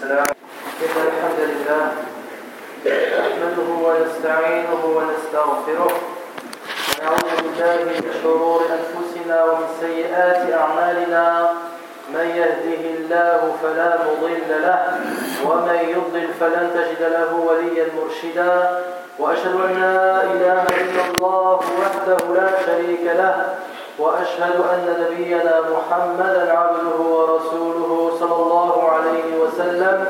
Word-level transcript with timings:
السلام 0.00 0.32
إن 0.82 0.96
الحمد 1.08 1.40
لله 1.50 1.86
نحمده 3.20 3.68
ونستعينه 3.86 4.82
ونستغفره 4.96 5.92
ونعوذ 6.88 7.30
بالله 7.42 7.76
من 7.90 8.00
شرور 8.22 8.60
أنفسنا 8.78 9.44
ومن 9.44 9.68
سيئات 9.80 10.52
أعمالنا. 10.52 11.50
من 12.14 12.26
يهده 12.40 12.82
الله 12.96 13.40
فلا 13.62 13.90
مضل 14.08 14.50
له 14.66 14.82
ومن 15.44 15.78
يضلل 15.94 16.28
فلن 16.40 16.66
تجد 16.74 17.02
له 17.16 17.30
وليا 17.34 17.86
مرشدا. 17.96 18.54
وأشهد 19.18 19.54
أن 19.68 19.72
لا 19.80 20.22
إله 20.32 20.64
إلا 20.82 21.02
الله 21.12 21.60
وحده 21.80 22.20
لا 22.40 22.48
شريك 22.66 23.04
له 23.04 23.36
وأشهد 24.00 24.54
أن 24.72 24.94
نبينا 25.00 25.60
محمدا 25.60 26.52
عبده 26.58 26.98
ورسوله 27.10 28.12
صلى 28.20 28.34
الله 28.34 28.90
عليه 28.92 29.38
وسلم 29.42 30.04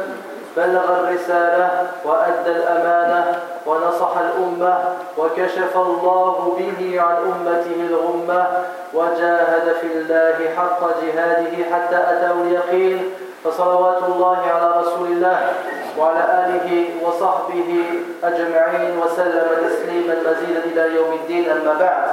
بلغ 0.57 0.85
الرسالة 1.01 1.87
وأدى 2.05 2.51
الأمانة 2.51 3.39
ونصح 3.67 4.13
الأمة 4.19 4.79
وكشف 5.19 5.77
الله 5.77 6.57
به 6.59 7.01
عن 7.01 7.17
أمته 7.17 7.87
الغمة 7.91 8.47
وجاهد 8.95 9.73
في 9.81 9.87
الله 9.87 10.37
حق 10.57 10.81
جهاده 11.03 11.65
حتى 11.75 11.97
أتاه 11.97 12.33
اليقين 12.33 13.11
فصلوات 13.45 13.99
الله 14.09 14.39
على 14.55 14.81
رسول 14.81 15.07
الله 15.07 15.53
وعلى 15.99 16.47
آله 16.47 16.89
وصحبه 17.07 17.85
أجمعين 18.25 18.99
وسلم 18.99 19.47
تسليما 19.69 20.15
مزيدا 20.27 20.61
إلى 20.65 20.97
يوم 20.97 21.13
الدين 21.13 21.51
أما 21.51 21.75
بعد. 21.81 22.09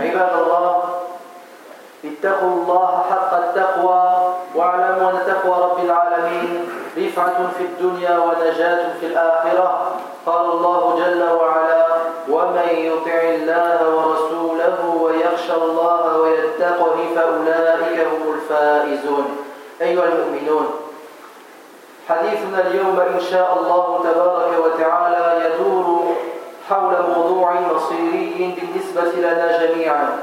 عباد 0.00 0.42
الله 0.42 0.82
اتقوا 2.18 2.50
الله 2.50 3.04
حق 3.10 3.34
التقوى 3.34 4.34
واعلموا 4.54 5.10
أن 5.10 5.18
تقوى 5.26 5.64
رب 5.64 5.84
العالمين 5.84 6.68
رفعة 6.98 7.48
في 7.58 7.64
الدنيا 7.64 8.18
ونجاة 8.18 8.98
في 9.00 9.06
الآخرة. 9.06 9.92
قال 10.26 10.44
الله 10.50 10.96
جل 10.98 11.22
وعلا 11.40 11.86
ومن 12.28 12.68
يطع 12.70 13.20
الله 13.22 13.78
ورسوله 13.96 15.00
ويخشى 15.02 15.54
الله 15.54 16.18
ويتقه 16.20 16.96
فأولئك 17.16 18.06
هم 18.08 18.34
الفائزون. 18.34 19.36
أيها 19.80 20.04
المؤمنون 20.04 20.66
حديثنا 22.08 22.60
اليوم 22.66 23.00
إن 23.00 23.20
شاء 23.20 23.58
الله 23.60 24.00
تبارك 24.04 24.52
وتعالى 24.64 25.44
يدور 25.44 26.16
حول 26.68 26.94
موضوع 27.16 27.52
مصيري 27.74 28.56
بالنسبة 28.56 29.18
لنا 29.18 29.66
جميعا. 29.66 30.18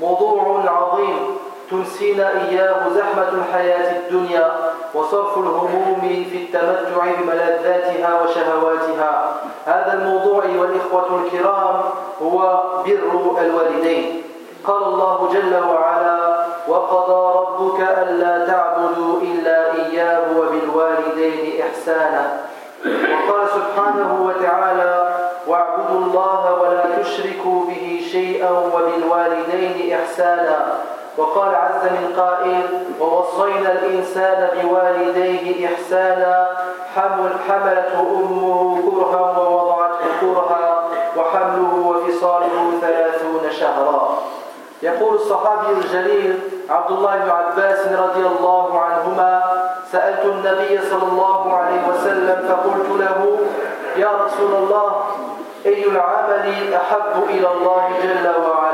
موضوع 0.00 0.64
عظيم. 0.66 1.39
تنسينا 1.70 2.30
إياه 2.30 2.88
زحمة 2.88 3.28
الحياة 3.28 3.96
الدنيا 3.98 4.52
وصرف 4.94 5.38
الهموم 5.38 6.00
في 6.30 6.36
التمتع 6.36 7.04
بملذاتها 7.20 8.20
وشهواتها. 8.22 9.32
هذا 9.66 9.92
الموضوع 9.92 10.44
والإخوة 10.58 11.20
الكرام 11.24 11.80
هو 12.22 12.62
بر 12.86 13.40
الوالدين. 13.40 14.22
قال 14.66 14.82
الله 14.82 15.28
جل 15.32 15.54
وعلا 15.68 16.46
وقضى 16.68 17.38
ربك 17.38 17.80
ألا 17.80 18.46
تعبدوا 18.46 19.20
إلا 19.20 19.74
إياه 19.74 20.20
وبالوالدين 20.38 21.62
إحسانا 21.62 22.40
وقال 22.84 23.48
سبحانه 23.48 24.24
وتعالى 24.26 25.16
واعبدوا 25.46 25.98
الله 25.98 26.60
ولا 26.60 27.02
تشركوا 27.02 27.64
به 27.64 28.00
شيئا 28.12 28.50
وبالوالدين 28.50 29.98
إحسانا 29.98 30.78
وقال 31.20 31.54
عز 31.54 31.84
من 31.84 32.14
قائل 32.16 32.62
ووصينا 33.00 33.72
الإنسان 33.72 34.48
بوالديه 34.56 35.66
إحسانا 35.66 36.48
حمل 36.96 37.30
حملته 37.48 38.00
أمه 38.00 38.82
كرها 38.90 39.38
ووضعته 39.38 40.06
كرها 40.20 40.88
وحمله 41.16 41.72
وفصاله 41.86 42.72
ثلاثون 42.80 43.50
شهرا. 43.50 44.18
يقول 44.82 45.14
الصحابي 45.14 45.72
الجليل 45.72 46.38
عبد 46.70 46.90
الله 46.90 47.16
بن 47.16 47.30
عباس 47.30 47.86
رضي 47.86 48.26
الله 48.26 48.80
عنهما 48.80 49.42
سألت 49.92 50.24
النبي 50.24 50.80
صلى 50.90 51.02
الله 51.02 51.54
عليه 51.56 51.80
وسلم 51.88 52.48
فقلت 52.48 53.00
له 53.00 53.38
يا 53.96 54.10
رسول 54.24 54.52
الله 54.54 55.02
أي 55.66 55.84
العمل 55.88 56.74
أحب 56.74 57.24
إلى 57.28 57.48
الله 57.52 57.88
جل 58.02 58.26
وعلا؟ 58.48 58.69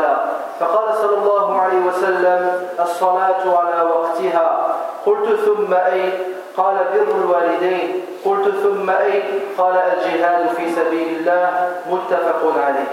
فقال 0.61 0.95
صلى 0.95 1.17
الله 1.19 1.61
عليه 1.61 1.79
وسلم 1.79 2.69
الصلاة 2.81 3.59
على 3.59 3.83
وقتها. 3.91 4.77
قلت 5.07 5.41
ثم 5.41 5.75
أي؟ 5.75 6.11
قال 6.57 6.77
بر 6.95 7.15
الوالدين. 7.21 8.03
قلت 8.25 8.55
ثم 8.63 8.91
أي؟ 8.91 9.23
قال 9.59 9.77
الجهاد 9.77 10.49
في 10.57 10.71
سبيل 10.71 11.09
الله. 11.17 11.71
متفق 11.91 12.43
عليه. 12.67 12.91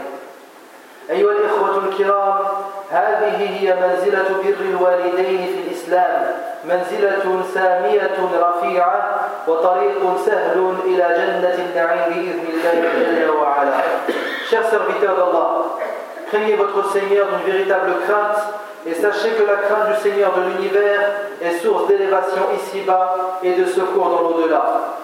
أيها 1.10 1.32
الإخوة 1.32 1.78
الكرام 1.78 2.40
هذه 2.92 3.60
هي 3.60 3.76
منزلة 3.76 4.30
بر 4.44 4.62
الوالدين 4.62 5.48
في 5.48 5.60
الإسلام. 5.68 6.32
منزلة 6.66 7.44
سامية 7.54 8.18
رفيعة 8.42 9.20
وطريق 9.48 10.18
سهل 10.26 10.76
إلى 10.86 11.06
جنة 11.18 11.58
النعيم 11.66 12.46
بإذن 12.46 12.80
الله 12.80 13.26
جل 13.26 13.30
وعلا. 13.30 13.74
Chers 14.50 14.70
serviteurs 14.70 15.18
d'Allah, 15.18 15.82
craignez 16.34 16.56
votre 16.56 16.92
Seigneur 16.92 17.28
d'une 17.28 17.54
véritable 17.54 17.92
crainte 18.08 18.42
et 18.88 18.94
sachez 18.96 19.30
que 19.32 19.44
la 19.44 19.58
crainte 19.58 19.96
du 19.96 20.02
Seigneur 20.02 20.32
de 20.34 20.42
l'univers 20.50 21.00
est 21.40 21.60
source 21.60 21.88
d'élévation 21.88 22.42
ici-bas 22.56 23.40
et 23.44 23.54
de 23.54 23.66
secours 23.66 24.10
dans 24.10 24.22
l'au-delà. 24.22 24.64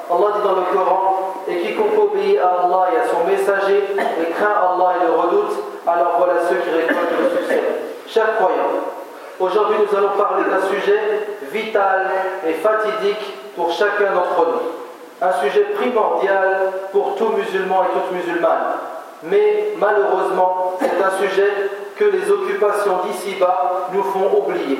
Allah 0.09 0.25
dit 0.35 0.43
dans 0.43 0.55
le 0.55 0.73
Coran 0.73 1.35
Et 1.47 1.57
quiconque 1.61 1.97
obéit 1.97 2.39
à 2.39 2.65
Allah 2.65 2.89
et 2.93 2.97
à 2.97 3.07
son 3.07 3.29
messager 3.29 3.77
et 3.77 4.31
craint 4.31 4.57
Allah 4.57 4.95
et 4.97 5.05
le 5.05 5.13
redoute, 5.13 5.55
alors 5.85 6.15
voilà 6.17 6.33
ceux 6.49 6.55
qui 6.57 6.69
récoltent 6.71 7.19
le 7.21 7.37
succès. 7.37 7.61
Chers 8.07 8.35
croyants, 8.37 8.89
aujourd'hui 9.39 9.77
nous 9.79 9.97
allons 9.97 10.17
parler 10.17 10.45
d'un 10.49 10.67
sujet 10.67 10.99
vital 11.51 12.07
et 12.47 12.53
fatidique 12.53 13.35
pour 13.55 13.71
chacun 13.71 14.13
d'entre 14.15 14.47
nous. 14.47 15.27
Un 15.27 15.33
sujet 15.43 15.65
primordial 15.75 16.71
pour 16.91 17.15
tout 17.15 17.29
musulman 17.37 17.83
et 17.83 17.93
toute 17.93 18.11
musulmane. 18.13 18.98
Mais 19.23 19.73
malheureusement, 19.77 20.77
c'est 20.79 21.03
un 21.03 21.27
sujet 21.27 21.51
que 21.97 22.05
les 22.05 22.31
occupations 22.31 22.99
d'ici-bas 23.05 23.89
nous 23.93 24.03
font 24.03 24.29
oublier. 24.37 24.77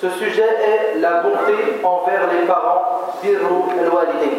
Ce 0.00 0.08
sujet 0.10 0.42
est 0.44 0.98
la 1.00 1.22
bonté 1.22 1.54
envers 1.82 2.28
les 2.32 2.46
parents, 2.46 3.12
birru 3.22 3.78
al-walidin. 3.80 4.38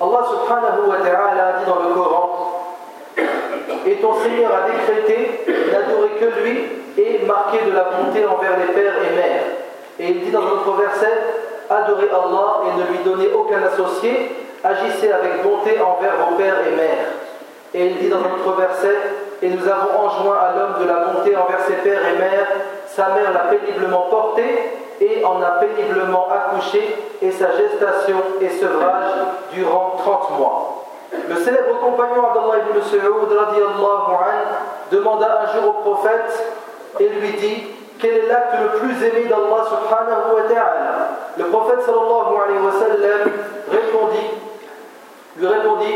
Allah 0.00 0.26
subhanahu 0.28 0.88
wa 0.88 0.96
ta'ala 0.96 1.52
dit 1.58 1.64
dans 1.66 1.88
le 1.88 1.94
Coran 1.94 2.76
Et 3.86 3.94
ton 3.96 4.14
Seigneur 4.20 4.50
a 4.52 4.70
décrété 4.70 5.44
d'adorer 5.72 6.10
que 6.20 6.42
lui 6.42 6.64
et 6.98 7.26
marqué 7.26 7.58
de 7.64 7.72
la 7.72 7.84
bonté 7.84 8.24
envers 8.26 8.58
les 8.58 8.72
pères 8.72 8.94
et 9.02 9.16
mères. 9.16 9.44
Et 9.98 10.08
il 10.10 10.24
dit 10.24 10.30
dans 10.30 10.42
notre 10.42 10.72
verset 10.72 11.12
Adorez 11.68 12.08
Allah 12.10 12.62
et 12.68 12.78
ne 12.78 12.86
lui 12.86 12.98
donnez 13.04 13.32
aucun 13.32 13.62
associé, 13.62 14.30
agissez 14.62 15.10
avec 15.10 15.42
bonté 15.42 15.80
envers 15.80 16.16
vos 16.16 16.36
pères 16.36 16.60
et 16.66 16.76
mères. 16.76 17.25
Et 17.74 17.86
il 17.86 17.98
dit 17.98 18.08
dans 18.08 18.20
notre 18.20 18.56
verset 18.56 18.96
Et 19.42 19.48
nous 19.50 19.68
avons 19.68 20.06
enjoint 20.06 20.36
à 20.36 20.56
l'homme 20.56 20.82
de 20.82 20.88
la 20.88 21.00
bonté 21.00 21.36
envers 21.36 21.60
ses 21.66 21.74
pères 21.74 22.00
et 22.08 22.18
mères, 22.18 22.48
sa 22.86 23.08
mère 23.08 23.32
l'a 23.32 23.50
péniblement 23.50 24.06
porté 24.08 24.44
et 25.00 25.22
en 25.24 25.42
a 25.42 25.60
péniblement 25.60 26.28
accouché, 26.32 26.96
et 27.20 27.30
sa 27.30 27.54
gestation 27.54 28.16
et 28.40 28.48
sevrage 28.48 29.12
durant 29.52 29.96
30 29.98 30.38
mois. 30.38 30.84
Le 31.28 31.36
célèbre 31.36 31.78
compagnon 31.80 32.28
Abdallah 32.28 32.62
ibn 32.68 32.78
Mas'ud 32.78 33.00
demanda 34.90 35.42
un 35.42 35.60
jour 35.60 35.68
au 35.68 35.82
prophète 35.82 36.54
et 36.98 37.08
lui 37.08 37.32
dit 37.32 37.64
quel 37.98 38.12
est 38.12 38.26
l'acte 38.26 38.54
le 38.62 38.78
plus 38.78 39.04
aimé 39.04 39.24
d'Allah 39.28 39.64
subhanahu 39.68 40.34
wa 40.34 40.42
ta'ala? 40.42 41.08
Le 41.38 41.44
prophète 41.44 41.82
sallallahu 41.82 42.34
alayhi 42.44 42.64
wa 42.64 42.72
sallam 42.72 43.32
répondit, 43.70 44.30
lui 45.36 45.46
répondit 45.46 45.94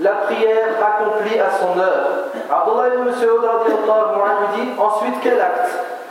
la 0.00 0.10
prière 0.26 0.80
accomplie 0.80 1.38
à 1.38 1.50
son 1.50 1.78
heure. 1.78 2.32
Abdullah 2.50 2.94
ibn 2.94 3.04
Mas'ud 3.04 3.28
lui 3.28 4.62
dit 4.62 4.70
ensuite 4.78 5.14
quel 5.22 5.40
acte 5.40 5.70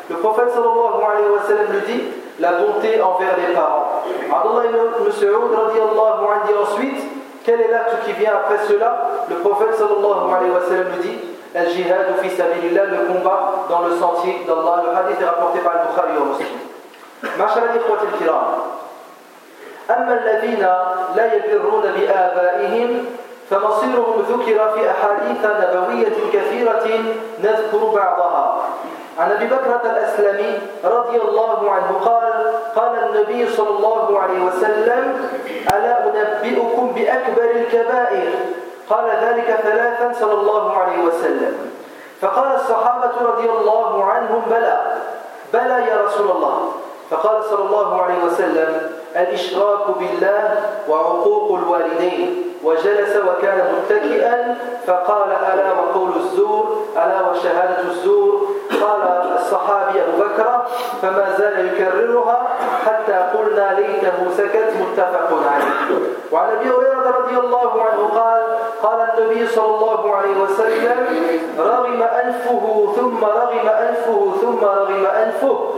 Le 0.10 0.16
prophète 0.18 0.50
sallallahu 0.52 1.02
alayhi 1.02 1.30
wa 1.30 1.42
sallam 1.48 1.72
lui 1.72 1.82
dit 1.88 2.04
la 2.40 2.54
bonté 2.54 3.02
envers 3.02 3.36
les 3.38 3.54
parents. 3.54 4.04
Abdullah 4.32 4.66
ibn 4.70 5.06
Mas'ud 5.06 5.32
dit 6.46 6.54
ensuite 6.62 7.04
quel 7.44 7.62
est 7.62 7.72
l'acte 7.72 8.06
qui 8.06 8.14
vient 8.14 8.32
après 8.34 8.60
cela 8.68 9.26
Le 9.30 9.36
prophète 9.38 9.74
sallallahu 9.76 10.34
alayhi 10.38 10.52
wa 10.52 10.62
sallam 10.68 10.88
lui 10.96 11.10
dit 11.10 11.18
Al-jihad 11.56 12.06
fi 12.22 12.30
sabilillah, 12.30 12.86
le 12.86 13.12
combat 13.12 13.66
dans 13.68 13.82
le 13.82 13.98
sentier 13.98 14.46
d'Allah. 14.46 14.84
Le 14.86 14.96
hadith 14.96 15.20
est 15.20 15.26
rapporté 15.26 15.60
par 15.60 15.74
Al-Bukhari 15.82 16.12
et 16.16 16.30
Muslim. 16.30 16.60
معشر 17.40 17.64
الإخوة 17.64 18.00
الكرام 18.14 18.48
أما 19.90 20.14
الذين 20.14 20.68
لا 21.16 21.34
يبرون 21.34 21.82
بآبائهم 21.82 23.06
فمصيرهم 23.51 24.25
ذكر 24.29 24.69
في 24.75 24.91
أحاديث 24.91 25.43
نبوية 25.45 26.17
كثيرة 26.33 26.87
نذكر 27.43 27.85
بعضها. 27.95 28.65
عن 29.19 29.33
أبي 29.33 29.47
بكرة 29.47 29.83
الأسلمي 29.85 30.59
رضي 30.85 31.21
الله 31.21 31.71
عنه 31.71 32.01
قال 32.05 32.53
قال 32.77 32.93
النبي 33.05 33.49
صلى 33.53 33.69
الله 33.69 34.19
عليه 34.19 34.41
وسلم 34.45 35.31
ألا 35.75 35.95
أنبئكم 36.07 36.93
بأكبر 36.95 37.51
الكبائر؟ 37.51 38.31
قال 38.91 39.11
ذلك 39.23 39.61
ثلاثا 39.63 40.13
صلى 40.21 40.33
الله 40.33 40.77
عليه 40.77 41.03
وسلم. 41.03 41.71
فقال 42.21 42.55
الصحابة 42.55 43.13
رضي 43.23 43.51
الله 43.51 44.05
عنهم 44.05 44.43
بلى 44.51 44.81
بلى 45.53 45.87
يا 45.89 45.97
رسول 46.07 46.31
الله. 46.31 46.73
فقال 47.11 47.45
صلى 47.45 47.65
الله 47.65 48.03
عليه 48.03 48.25
وسلم 48.25 48.91
الإشراك 49.17 49.99
بالله 49.99 50.63
وعقوق 50.89 51.59
الوالدين. 51.59 52.54
وجلس 52.65 53.17
وكان 53.17 53.59
متكئا 53.75 54.57
فقال 54.87 55.31
ألا 55.53 55.73
وقول 55.73 56.11
الزور؟ 56.17 56.83
ألا 56.97 57.31
وشهادة 57.31 57.81
الزور؟ 57.91 58.49
قال 58.83 59.03
الصحابي 59.37 60.03
أبو 60.03 60.17
بكر 60.25 60.65
فما 61.03 61.35
زال 61.39 61.67
يكررها 61.67 62.49
حتى 62.87 63.13
قلنا 63.39 63.81
ليته 63.81 64.31
سكت 64.37 64.73
متفق 64.81 65.31
عليه. 65.53 65.99
وعن 66.33 66.49
أبي 66.57 66.71
هريرة 66.71 67.17
رضي 67.19 67.37
الله 67.39 67.83
عنه 67.83 68.09
قال 68.21 68.43
قال 68.83 69.01
النبي 69.19 69.47
صلى 69.49 69.75
الله 69.75 70.17
عليه 70.17 70.37
وسلم 70.43 71.07
رغم 71.59 72.03
أنفه 72.03 72.93
ثم 72.97 73.25
رغم 73.25 73.69
أنفه 73.69 74.33
ثم 74.41 74.65
رغم 74.65 75.07
أنفه 75.07 75.71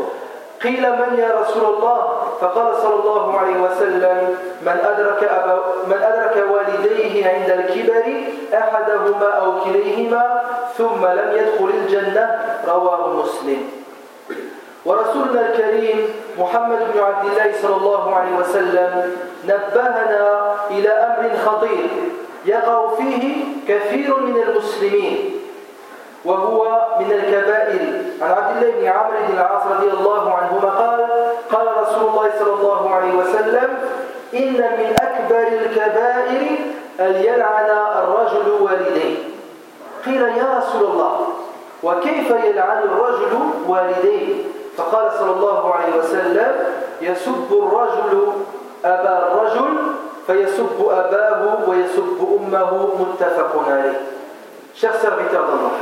قيل 0.63 0.83
من 0.93 1.19
يا 1.19 1.41
رسول 1.41 1.75
الله؟ 1.75 2.16
فقال 2.41 2.77
صلى 2.77 2.95
الله 2.95 3.39
عليه 3.39 3.57
وسلم 3.61 4.37
من 4.63 4.79
أدرك, 4.85 5.25
أبا 5.25 5.63
من 5.87 6.03
أدرك 6.03 6.45
والديه 6.51 7.29
عند 7.29 7.51
الكبر 7.51 8.05
أحدهما 8.55 9.31
أو 9.31 9.61
كليهما 9.61 10.43
ثم 10.79 11.07
لم 11.07 11.31
يدخل 11.33 11.71
الجنة؟ 11.75 12.41
رواه 12.69 13.13
مسلم. 13.13 13.71
ورسولنا 14.85 15.41
الكريم 15.41 16.09
محمد 16.39 16.79
بن 16.95 17.01
عبد 17.01 17.25
الله 17.31 17.53
صلى 17.63 17.77
الله 17.77 18.15
عليه 18.15 18.37
وسلم 18.37 19.17
نبهنا 19.45 20.55
إلى 20.71 20.89
أمر 20.89 21.37
خطير 21.47 21.89
يقع 22.47 22.89
فيه 22.95 23.45
كثير 23.69 24.21
من 24.21 24.43
المسلمين. 24.43 25.36
وهو 26.27 26.87
من 27.01 27.13
الكبائر. 27.13 27.83
عن 28.23 28.31
عبد 28.31 28.57
الله 28.57 28.71
بن 28.81 28.87
عمرو 28.87 29.19
بن 29.29 29.35
العاص 29.39 29.63
رضي 29.67 29.91
الله 29.91 30.35
عنهما 30.35 30.71
قال 30.71 31.01
قال 31.53 31.67
رسول 31.83 32.09
الله 32.09 32.31
صلى 32.39 32.53
الله 32.53 32.95
عليه 32.95 33.15
وسلم 33.15 33.69
إن 34.35 34.53
من 34.79 34.97
أكبر 35.03 35.47
الكبائر 35.49 36.43
أن 37.01 37.13
يلعن 37.15 37.71
الرجل 38.03 38.47
والديه. 38.61 39.17
قيل 40.07 40.23
يا 40.23 40.49
رسول 40.59 40.85
الله 40.91 41.15
وكيف 41.83 42.31
يلعن 42.31 42.83
الرجل 42.83 43.33
والديه؟ 43.69 44.35
فقال 44.77 45.13
صلى 45.19 45.31
الله 45.31 45.75
عليه 45.75 45.93
وسلم 45.99 46.53
يسب 47.01 47.51
الرجل 47.53 48.33
أبا 48.85 49.15
الرجل 49.27 49.77
فيسب 50.27 50.89
أباه 50.91 51.59
ويسب 51.69 52.19
أمه. 52.37 52.89
متفق 53.01 53.53
عليه. 53.69 54.01
Chers 54.77 55.01
serviteurs 55.01 55.47
d'Allah, 55.49 55.73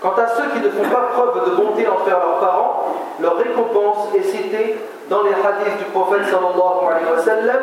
Quant 0.00 0.14
à 0.16 0.26
ceux 0.28 0.48
qui 0.54 0.60
ne 0.64 0.70
font 0.70 0.88
pas 0.88 1.10
preuve 1.12 1.50
de 1.50 1.56
bonté 1.56 1.86
envers 1.86 2.18
leurs 2.18 2.38
parents, 2.40 2.86
leur 3.20 3.36
récompense 3.36 4.08
est 4.16 4.22
citée 4.22 4.78
dans 5.10 5.22
les 5.22 5.30
hadiths 5.32 5.76
du 5.76 5.84
prophète 5.92 6.24
sallallahu 6.24 6.88
alayhi 6.88 7.12
wa 7.14 7.22
sallam. 7.22 7.60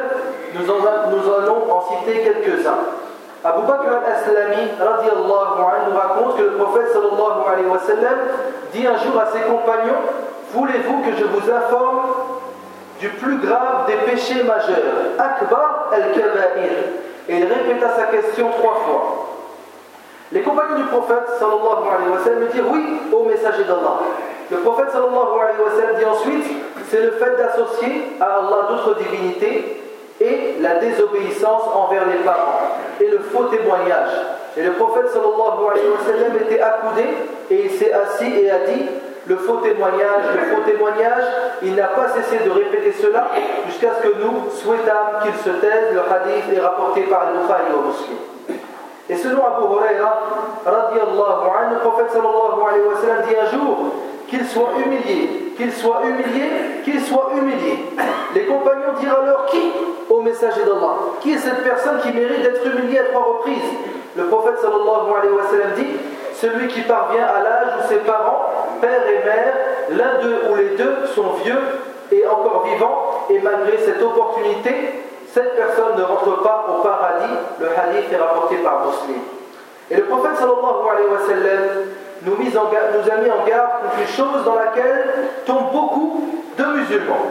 Nous, 0.54 1.34
allons 1.34 1.74
en 1.74 1.82
citer 1.82 2.22
quelques-uns. 2.22 2.78
Abu 3.44 3.66
Bakr 3.66 3.90
al-Aslami 3.90 4.70
nous 4.80 5.98
raconte 5.98 6.38
que 6.38 6.44
le 6.44 6.52
prophète 6.58 6.92
sallallahu 6.94 7.42
alayhi 7.52 7.68
wa 7.68 7.80
sallam 7.80 8.18
dit 8.72 8.86
un 8.86 8.98
jour 8.98 9.20
à 9.20 9.32
ses 9.32 9.42
compagnons 9.42 10.02
Voulez-vous 10.54 11.02
que 11.02 11.18
je 11.18 11.26
vous 11.26 11.52
informe 11.52 12.02
du 13.00 13.10
plus 13.10 13.38
grave 13.38 13.86
des 13.88 14.12
péchés 14.12 14.44
majeurs 14.44 15.18
Akbar 15.18 15.90
al-Kaba'ir. 15.92 16.72
Et 17.30 17.38
il 17.40 17.46
répéta 17.46 17.90
sa 17.96 18.04
question 18.04 18.50
trois 18.60 18.76
fois. 18.86 19.37
Les 20.32 20.42
compagnons 20.42 20.76
du 20.76 20.84
prophète 20.84 21.24
sallallahu 21.40 21.88
alayhi 21.88 22.12
wa 22.12 22.20
sallam 22.24 22.48
disent 22.52 22.62
oui 22.70 23.00
au 23.14 23.24
messager 23.24 23.64
d'Allah. 23.64 24.00
Le 24.52 24.58
prophète 24.58 24.92
sallallahu 24.92 25.40
alayhi 25.40 25.62
wa 25.64 25.72
sallam 25.72 25.96
dit 25.98 26.06
ensuite 26.06 26.46
c'est 26.90 27.02
le 27.02 27.12
fait 27.12 27.38
d'associer 27.38 28.12
à 28.20 28.40
Allah 28.40 28.68
d'autres 28.70 29.00
divinités 29.00 29.82
et 30.20 30.56
la 30.60 30.76
désobéissance 30.76 31.64
envers 31.74 32.06
les 32.08 32.26
parents 32.26 32.76
et 33.00 33.08
le 33.08 33.20
faux 33.20 33.46
témoignage. 33.46 34.12
Et 34.58 34.64
le 34.64 34.72
prophète 34.74 35.08
sallallahu 35.14 35.72
alayhi 35.72 35.88
wa 35.88 36.04
sallam 36.06 36.36
était 36.42 36.60
accoudé 36.60 37.06
et 37.50 37.64
il 37.64 37.72
s'est 37.72 37.94
assis 37.94 38.34
et 38.36 38.52
a 38.52 38.60
dit 38.68 38.84
le 39.28 39.38
faux 39.38 39.58
témoignage, 39.58 40.24
le 40.36 40.56
faux 40.56 40.62
témoignage, 40.66 41.24
il 41.62 41.76
n'a 41.76 41.88
pas 41.88 42.08
cessé 42.10 42.44
de 42.44 42.50
répéter 42.50 42.92
cela 42.94 43.28
jusqu'à 43.68 43.92
ce 43.96 44.08
que 44.08 44.16
nous 44.24 44.50
souhaitâmes 44.52 45.24
qu'il 45.24 45.36
se 45.36 45.58
taise. 45.60 45.94
Le 45.94 46.00
hadith 46.00 46.54
est 46.54 46.60
rapporté 46.60 47.02
par 47.04 47.32
le 47.32 47.40
Bukhari 47.40 47.72
au. 47.76 48.54
Et 49.10 49.16
selon 49.16 49.42
Abu 49.46 49.64
Huraira, 49.74 50.20
anhu, 50.66 51.74
le 51.74 51.80
prophète 51.80 52.12
sallallahu 52.12 52.60
alayhi 52.68 52.86
wa 52.86 53.00
sallam 53.00 53.26
dit 53.28 53.36
un 53.36 53.58
jour 53.58 53.78
qu'il 54.28 54.46
soit 54.46 54.70
humilié, 54.86 55.54
qu'il 55.56 55.72
soit 55.72 56.02
humilié, 56.04 56.50
qu'il 56.84 57.00
soit 57.02 57.30
humilié. 57.38 57.86
Les 58.36 58.46
compagnons 58.46 59.00
dirent 59.00 59.20
alors 59.24 59.46
qui 59.46 59.72
au 60.10 60.22
messager 60.22 60.62
d'Allah 60.64 60.96
Qui 61.22 61.34
est 61.34 61.38
cette 61.38 61.64
personne 61.64 62.00
qui 62.02 62.12
mérite 62.12 62.42
d'être 62.42 62.66
humiliée 62.66 63.00
à 63.00 63.04
trois 63.06 63.24
reprises? 63.24 63.72
Le 64.18 64.26
prophète 64.26 64.60
sallallahu 64.60 65.12
alayhi 65.18 65.34
wa 65.34 65.44
sallam 65.50 65.72
dit 65.78 65.88
celui 66.34 66.68
qui 66.68 66.82
parvient 66.82 67.26
à 67.26 67.42
l'âge 67.42 67.68
où 67.80 67.88
ses 67.88 68.00
parents, 68.00 68.52
père 68.82 69.04
et 69.08 69.26
mère, 69.26 69.54
l'un 69.92 70.22
d'eux 70.22 70.42
ou 70.52 70.56
les 70.56 70.76
deux 70.76 71.06
sont 71.16 71.34
vieux 71.44 71.60
et 72.12 72.26
encore 72.28 72.66
vivants, 72.66 73.26
et 73.30 73.40
malgré 73.40 73.78
cette 73.78 74.02
opportunité, 74.02 74.72
cette 75.38 75.56
personne 75.56 75.96
ne 75.96 76.04
rentre 76.04 76.42
pas 76.42 76.66
au 76.68 76.82
paradis. 76.82 77.32
Le 77.60 77.68
hadith 77.68 78.12
est 78.12 78.18
rapporté 78.18 78.56
par 78.58 78.88
Muslim. 78.88 79.22
Et 79.92 79.96
le 79.96 80.06
prophète 80.06 80.36
sallallahu 80.36 80.90
alayhi 80.92 81.10
wa 81.10 81.20
sallam 81.28 81.64
nous, 82.24 82.36
nous 82.36 83.12
a 83.12 83.18
mis 83.18 83.30
en 83.30 83.46
garde 83.46 83.70
contre 83.84 84.00
une 84.00 84.08
chose 84.08 84.44
dans 84.44 84.56
laquelle 84.56 85.30
tombent 85.46 85.72
beaucoup 85.72 86.24
de 86.58 86.64
musulmans. 86.64 87.28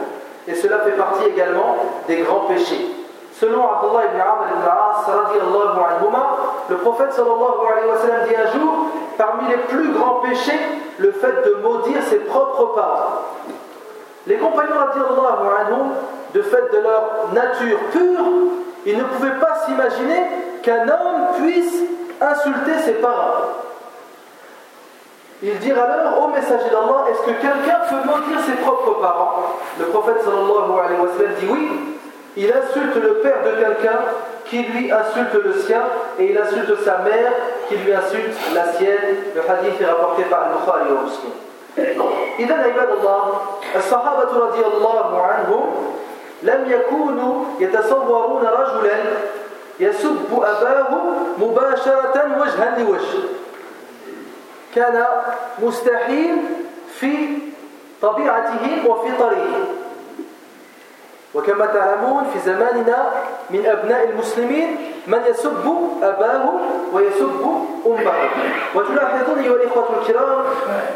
Et 0.47 0.55
cela 0.55 0.79
fait 0.79 0.91
partie 0.91 1.25
également 1.25 1.75
des 2.07 2.21
grands 2.21 2.45
péchés. 2.47 2.87
Selon 3.33 3.61
Abdullah 3.69 4.05
ibn 4.05 4.21
Amr 4.21 4.45
ibn 4.55 6.17
le 6.69 6.75
prophète 6.77 7.11
sallallahu 7.11 7.67
alayhi 7.69 8.29
dit 8.29 8.35
un 8.35 8.57
jour, 8.57 8.85
parmi 9.17 9.49
les 9.49 9.57
plus 9.67 9.91
grands 9.91 10.21
péchés, 10.21 10.59
le 10.97 11.11
fait 11.11 11.43
de 11.45 11.55
maudire 11.61 12.01
ses 12.03 12.19
propres 12.19 12.73
parents. 12.73 13.21
Les 14.27 14.37
compagnons 14.37 14.75
anhum 14.79 15.91
de 16.34 16.42
fait 16.42 16.72
de 16.72 16.78
leur 16.78 17.28
nature 17.32 17.78
pure, 17.92 18.24
ils 18.86 18.98
ne 18.98 19.04
pouvaient 19.04 19.38
pas 19.40 19.60
s'imaginer 19.66 20.22
qu'un 20.62 20.88
homme 20.88 21.42
puisse 21.42 21.82
insulter 22.20 22.78
ses 22.84 22.92
parents. 22.94 23.62
Ils 25.42 25.58
dirent 25.58 25.82
alors 25.82 26.24
au 26.24 26.28
messager 26.28 26.70
d'Allah 26.70 27.04
Est-ce 27.10 27.22
que 27.22 27.32
quelqu'un 27.32 27.80
peut 27.90 28.06
mentir 28.06 28.38
ses 28.46 28.62
propres 28.62 29.00
parents 29.00 29.56
Le 29.78 29.86
prophète 29.86 30.22
sallallahu 30.24 30.78
alayhi 30.84 31.00
wa 31.00 31.08
sallam 31.16 31.34
dit 31.40 31.46
Oui, 31.50 31.68
il 32.36 32.46
insulte 32.46 32.94
le 32.94 33.14
père 33.14 33.42
de 33.44 33.50
quelqu'un 33.60 33.98
qui 34.44 34.62
lui 34.62 34.92
insulte 34.92 35.34
le 35.34 35.52
sien 35.54 35.82
et 36.18 36.30
il 36.30 36.38
insulte 36.38 36.80
sa 36.84 36.98
mère 36.98 37.32
qui 37.68 37.76
lui 37.76 37.92
insulte 37.92 38.36
la 38.54 38.72
sienne. 38.72 39.16
Le 39.34 39.40
hadith 39.40 39.80
est 39.80 39.86
rapporté 39.86 40.22
par 40.24 40.44
Al-Bukhari 40.44 40.90
au 40.92 41.04
Muslim. 41.04 41.32
إذا 42.38 42.54
عباد 42.54 42.88
الله 43.00 43.40
الصحابة 43.76 44.30
رضي 44.38 44.60
الله 44.60 45.22
عنهم 45.22 45.64
لم 46.43 46.71
يكونوا 46.71 47.45
يتصورون 47.59 48.41
رجلا 48.45 48.97
يسب 49.79 50.33
أباه 50.33 50.87
مباشرة 51.37 52.41
وجها 52.41 52.77
لوجه. 52.79 53.19
كان 54.75 55.05
مستحيل 55.63 56.35
في 56.99 57.27
طبيعتهم 58.01 58.87
وفطرهم 58.87 59.65
وكما 61.35 61.65
تعلمون 61.65 62.23
في 62.33 62.39
زماننا 62.39 63.11
من 63.49 63.65
أبناء 63.65 64.09
المسلمين 64.09 64.77
من 65.07 65.21
يسب 65.29 65.89
أباه 66.03 66.49
ويسب 66.93 67.61
أمه. 67.85 68.13
وتلاحظون 68.75 69.39
أيها 69.39 69.55
الإخوة 69.55 69.87
الكرام 70.01 70.45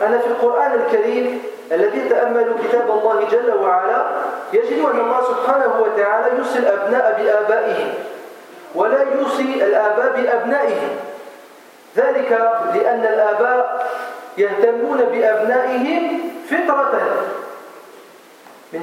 أن 0.03 0.19
في 0.19 0.27
القرآن 0.27 0.71
الكريم 0.73 1.41
الذي 1.71 2.09
تأملوا 2.09 2.55
كتاب 2.63 2.89
الله 2.89 3.27
جل 3.31 3.53
وعلا 3.63 4.05
يجد 4.53 4.79
أن 4.79 4.99
الله 4.99 5.21
سبحانه 5.23 5.81
وتعالى 5.81 6.37
يوصي 6.37 6.59
الأبناء 6.59 7.21
بآبائهم 7.23 7.93
ولا 8.75 9.01
يوصي 9.01 9.63
الآباء 9.63 10.21
بأبنائهم. 10.21 10.89
ذلك 11.97 12.31
لأن 12.75 13.03
الآباء 13.13 13.87
يهتمون 14.37 14.97
بأبنائهم 14.97 16.19
فطرة. 16.49 17.01
من 18.73 18.81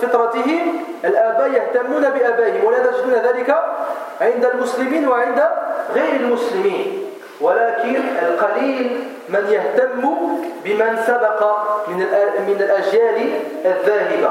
فطرتهم 0.00 0.84
الآباء 1.04 1.48
يهتمون 1.50 2.10
بآبائهم 2.10 2.64
ولا 2.64 2.78
تجدون 2.78 3.12
ذلك 3.12 3.56
عند 4.20 4.44
المسلمين 4.44 5.08
وعند 5.08 5.48
غير 5.94 6.20
المسلمين. 6.20 7.07
ولكن 7.40 8.02
القليل 8.22 9.00
من 9.28 9.44
يهتم 9.50 10.02
بمن 10.64 11.02
سبق 11.06 11.58
من 11.88 11.96
من 12.48 12.56
الأجيال 12.60 13.30
الذاهبة. 13.64 14.30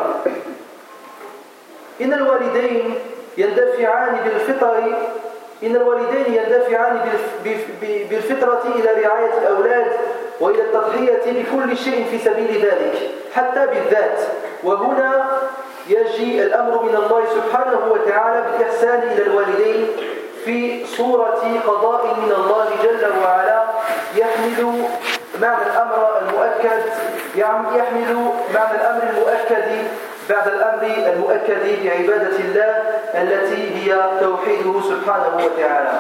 إن 2.01 2.13
الوالدين 2.13 2.95
يندفعان 3.37 4.17
بالفطر 4.25 4.77
إن 5.63 5.75
الوالدين 5.75 6.33
يندفعان 6.33 6.99
بالفطرة 8.09 8.63
إلى 8.75 9.05
رعاية 9.05 9.37
الأولاد 9.41 9.91
وإلى 10.39 10.61
التضحية 10.61 11.21
بكل 11.25 11.77
شيء 11.77 12.05
في 12.11 12.17
سبيل 12.17 12.65
ذلك 12.65 13.11
حتى 13.35 13.67
بالذات. 13.67 14.19
وهنا 14.63 15.25
يجي 15.87 16.43
الأمر 16.43 16.83
من 16.83 16.95
الله 16.95 17.23
سبحانه 17.35 17.91
وتعالى 17.91 18.43
بالإحسان 18.51 18.99
إلى 18.99 19.23
الوالدين 19.23 19.87
في 20.47 20.85
صورة 20.85 21.43
قضاء 21.67 22.05
من 22.05 22.31
الله 22.31 22.67
جل 22.83 23.03
وعلا 23.23 23.63
يحمل 24.15 24.83
معنى 25.41 25.65
الأمر 25.65 26.09
المؤكد 26.21 26.83
يحمل 27.35 28.15
معنى 28.53 28.75
الأمر 28.75 29.03
المؤكد 29.09 29.67
بعد 30.29 30.47
الأمر 30.47 30.83
المؤكد 31.13 31.63
بعبادة 31.83 32.37
الله 32.39 32.71
التي 33.15 33.75
هي 33.75 33.99
توحيده 34.19 34.81
سبحانه 34.81 35.35
وتعالى. 35.35 35.93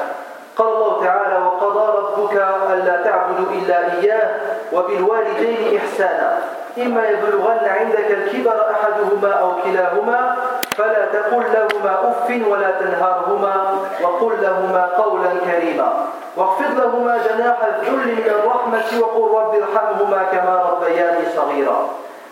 قال 0.57 0.67
الله 0.67 1.05
تعالى 1.05 1.45
وقضى 1.45 1.97
ربك 1.97 2.33
ألا 2.73 3.03
تعبدوا 3.03 3.51
إلا 3.51 3.93
إياه 3.93 4.29
وبالوالدين 4.73 5.77
إحسانا. 5.77 6.37
إما 6.77 7.09
يبلغن 7.09 7.67
عندك 7.79 8.11
الكبر 8.11 8.71
أحدهما 8.71 9.31
أو 9.33 9.51
كلاهما 9.63 10.35
فلا 10.77 11.05
تقل 11.05 11.43
لهما 11.53 12.09
أف 12.09 12.47
ولا 12.47 12.71
تنهرهما 12.71 13.55
وقل 14.03 14.33
لهما 14.41 14.85
قولا 14.85 15.29
كريما 15.45 16.07
واخفض 16.37 16.79
لهما 16.79 17.17
جناح 17.17 17.57
الذل 17.63 18.15
من 18.15 18.29
الرحمة 18.29 18.99
وقل 19.01 19.37
رب 19.37 19.55
ارحمهما 19.55 20.23
كما 20.23 20.55
ربياني 20.71 21.25
صغيرا 21.35 21.89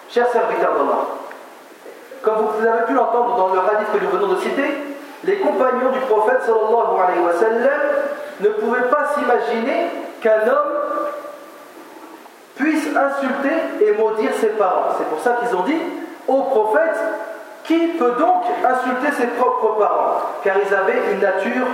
Chers 0.08 0.32
serviteurs 0.32 0.76
d'Allah, 0.78 1.02
comme 2.22 2.46
vous 2.46 2.66
avez 2.68 2.86
pu 2.86 2.94
l'entendre 2.94 3.36
dans 3.38 3.48
le 3.48 3.60
hadith 3.60 3.92
que 3.92 4.06
nous 4.06 4.12
venons 4.12 4.34
de 4.34 4.40
citer, 4.40 4.70
les 5.24 5.38
compagnons 5.40 5.90
du 5.92 6.00
prophète 6.02 6.44
sallallahu 6.46 7.02
alayhi 7.04 7.26
wa 7.26 7.34
sallam 7.34 7.82
ne 8.42 8.50
pouvaient 8.50 8.88
pas 8.92 9.06
s'imaginer 9.16 9.88
qu'un 10.22 10.48
homme 10.48 10.76
puisse 12.56 12.88
insulter 12.96 13.56
et 13.82 13.92
maudire 13.94 14.32
ses 14.40 14.50
parents. 14.50 14.94
C'est 15.00 15.10
pour 15.10 15.20
ça 15.20 15.38
qu'ils 15.42 15.56
ont 15.58 15.64
dit 15.64 15.82
au 16.28 16.44
prophète 16.44 16.98
qui 17.66 17.88
peut 17.98 18.14
donc 18.20 18.44
insulter 18.64 19.12
ses 19.12 19.28
propres 19.28 19.80
parents? 19.80 20.22
Car 20.44 20.56
ils 20.66 20.74
avaient 20.74 21.14
une 21.14 21.20
nature 21.20 21.68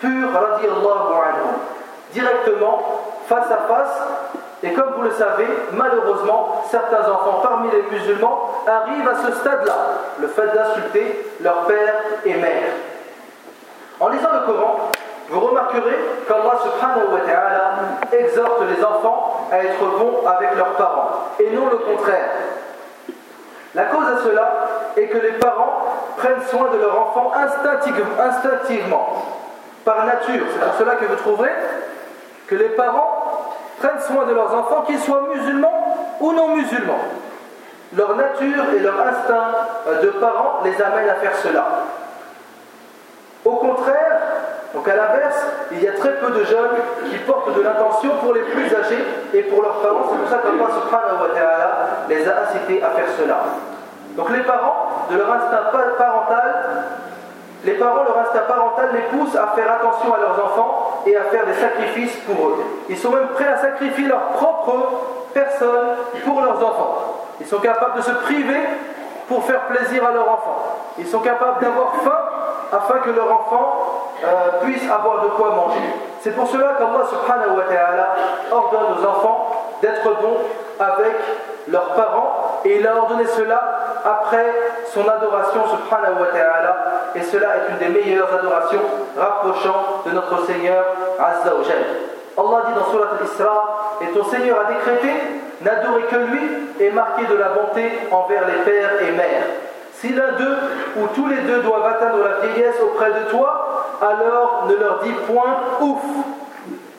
pure, 0.00 0.28
anhu. 0.36 1.48
Directement, 2.12 2.78
face 3.26 3.50
à 3.50 3.58
face, 3.68 4.00
et 4.62 4.72
comme 4.72 4.92
vous 4.96 5.02
le 5.02 5.10
savez, 5.10 5.46
malheureusement, 5.72 6.64
certains 6.70 7.08
enfants 7.08 7.40
parmi 7.42 7.70
les 7.70 7.82
musulmans 7.90 8.50
arrivent 8.66 9.08
à 9.08 9.26
ce 9.26 9.32
stade-là, 9.32 9.74
le 10.20 10.28
fait 10.28 10.54
d'insulter 10.54 11.30
leur 11.40 11.64
père 11.66 11.94
et 12.24 12.34
mère. 12.34 12.72
En 14.00 14.08
lisant 14.08 14.32
le 14.32 14.52
Coran, 14.52 14.90
vous 15.30 15.40
remarquerez 15.40 15.98
qu'Allah 16.26 16.58
subhanahu 16.62 17.12
wa 17.12 17.20
ta'ala 17.20 17.72
exhorte 18.12 18.62
les 18.68 18.84
enfants 18.84 19.46
à 19.52 19.58
être 19.58 19.84
bons 19.98 20.26
avec 20.26 20.56
leurs 20.56 20.74
parents, 20.74 21.10
et 21.38 21.50
non 21.50 21.68
le 21.70 21.78
contraire. 21.78 22.30
La 23.74 23.84
cause 23.84 24.06
à 24.06 24.24
cela 24.24 24.67
est 24.98 25.06
que 25.08 25.18
les 25.18 25.32
parents 25.32 25.82
prennent 26.16 26.42
soin 26.50 26.68
de 26.72 26.78
leur 26.78 26.98
enfant 27.00 27.32
instinctivement, 27.34 29.08
par 29.84 30.04
nature. 30.04 30.44
C'est 30.52 30.64
pour 30.64 30.74
cela 30.78 30.96
que 30.96 31.04
vous 31.06 31.16
trouverez 31.16 31.52
que 32.46 32.54
les 32.54 32.70
parents 32.70 33.54
prennent 33.78 34.00
soin 34.00 34.24
de 34.24 34.34
leurs 34.34 34.52
enfants, 34.54 34.82
qu'ils 34.86 34.98
soient 34.98 35.22
musulmans 35.34 36.16
ou 36.20 36.32
non 36.32 36.56
musulmans. 36.56 36.98
Leur 37.96 38.16
nature 38.16 38.64
et 38.76 38.80
leur 38.80 39.00
instinct 39.00 40.02
de 40.02 40.08
parents 40.08 40.60
les 40.64 40.82
amènent 40.82 41.08
à 41.08 41.14
faire 41.14 41.36
cela. 41.36 41.64
Au 43.44 43.52
contraire, 43.52 44.20
donc 44.74 44.86
à 44.86 44.96
l'inverse, 44.96 45.42
il 45.72 45.82
y 45.82 45.88
a 45.88 45.92
très 45.92 46.14
peu 46.16 46.30
de 46.30 46.44
jeunes 46.44 46.76
qui 47.10 47.16
portent 47.18 47.54
de 47.54 47.62
l'intention 47.62 48.10
pour 48.20 48.34
les 48.34 48.42
plus 48.42 48.66
âgés 48.74 49.02
et 49.32 49.42
pour 49.42 49.62
leurs 49.62 49.80
parents. 49.80 50.04
C'est 50.10 50.18
pour 50.18 50.28
ça 50.28 50.38
qu'Allah 50.38 50.68
subhanahu 50.74 51.22
wa 51.22 51.34
ta'ala 51.34 51.88
les 52.08 52.28
a 52.28 52.42
incités 52.42 52.82
à 52.82 52.90
faire 52.90 53.08
cela. 53.18 53.38
Donc 54.18 54.30
les 54.30 54.42
parents, 54.42 55.06
de 55.08 55.16
leur 55.16 55.32
instinct 55.32 55.70
parental, 55.96 56.84
les 57.64 57.74
parents, 57.74 58.02
leur 58.02 58.18
instinct 58.18 58.46
parental 58.48 58.90
les 58.92 59.16
poussent 59.16 59.36
à 59.36 59.54
faire 59.54 59.72
attention 59.72 60.12
à 60.12 60.18
leurs 60.18 60.44
enfants 60.44 61.02
et 61.06 61.16
à 61.16 61.22
faire 61.22 61.46
des 61.46 61.54
sacrifices 61.54 62.16
pour 62.26 62.48
eux. 62.48 62.64
Ils 62.88 62.98
sont 62.98 63.12
même 63.12 63.28
prêts 63.28 63.46
à 63.46 63.58
sacrifier 63.58 64.08
leur 64.08 64.20
propre 64.30 64.74
personne 65.32 65.96
pour 66.24 66.42
leurs 66.42 66.56
enfants. 66.56 66.98
Ils 67.40 67.46
sont 67.46 67.60
capables 67.60 67.98
de 67.98 68.02
se 68.02 68.10
priver 68.10 68.60
pour 69.28 69.44
faire 69.44 69.60
plaisir 69.66 70.04
à 70.04 70.10
leurs 70.10 70.28
enfants. 70.28 70.64
Ils 70.98 71.06
sont 71.06 71.20
capables 71.20 71.60
d'avoir 71.60 71.94
faim 72.02 72.18
afin 72.72 72.98
que 72.98 73.10
leur 73.10 73.32
enfant 73.32 73.76
euh, 74.24 74.60
puissent 74.62 74.90
avoir 74.90 75.22
de 75.22 75.28
quoi 75.28 75.50
manger. 75.50 75.94
C'est 76.22 76.34
pour 76.34 76.48
cela 76.48 76.74
qu'Allah 76.76 77.06
subhanahu 77.08 77.56
wa 77.56 77.64
ta'ala 77.64 78.14
ordonne 78.50 78.98
aux 78.98 79.06
enfants 79.06 79.50
d'être 79.80 80.04
bons 80.20 80.38
avec 80.80 81.16
leurs 81.68 81.94
parents 81.94 82.60
et 82.64 82.76
il 82.78 82.86
a 82.86 82.96
ordonné 82.96 83.26
cela 83.26 83.60
après 84.04 84.52
son 84.92 85.06
adoration 85.08 85.60
subhanahu 85.66 86.20
wa 86.20 86.26
ta'ala 86.32 86.76
et 87.14 87.22
cela 87.22 87.48
est 87.56 87.70
une 87.72 87.78
des 87.78 88.00
meilleures 88.00 88.32
adorations 88.32 88.80
rapprochant 89.16 90.02
de 90.06 90.12
notre 90.12 90.44
Seigneur 90.46 90.84
Azza 91.18 91.54
wa 91.54 91.62
Allah 92.38 92.64
dit 92.68 92.74
dans 92.74 92.90
Surat 92.90 93.08
al-Isra 93.18 93.98
et 94.00 94.06
ton 94.16 94.24
Seigneur 94.24 94.60
a 94.60 94.72
décrété 94.72 95.10
n'adorer 95.60 96.02
que 96.04 96.16
lui 96.16 96.40
et 96.80 96.90
marquer 96.90 97.26
de 97.26 97.34
la 97.34 97.48
bonté 97.48 97.90
envers 98.12 98.46
les 98.46 98.62
pères 98.64 99.02
et 99.02 99.10
mères. 99.10 99.44
Si 99.94 100.10
l'un 100.10 100.32
d'eux 100.38 100.56
ou 100.98 101.08
tous 101.14 101.26
les 101.26 101.38
deux 101.38 101.62
doivent 101.62 101.86
atteindre 101.86 102.18
la 102.22 102.46
vieillesse 102.46 102.76
auprès 102.80 103.10
de 103.10 103.30
toi, 103.30 103.84
alors 104.00 104.66
ne 104.68 104.76
leur 104.76 105.00
dis 105.00 105.12
point 105.26 105.56
ouf 105.80 106.02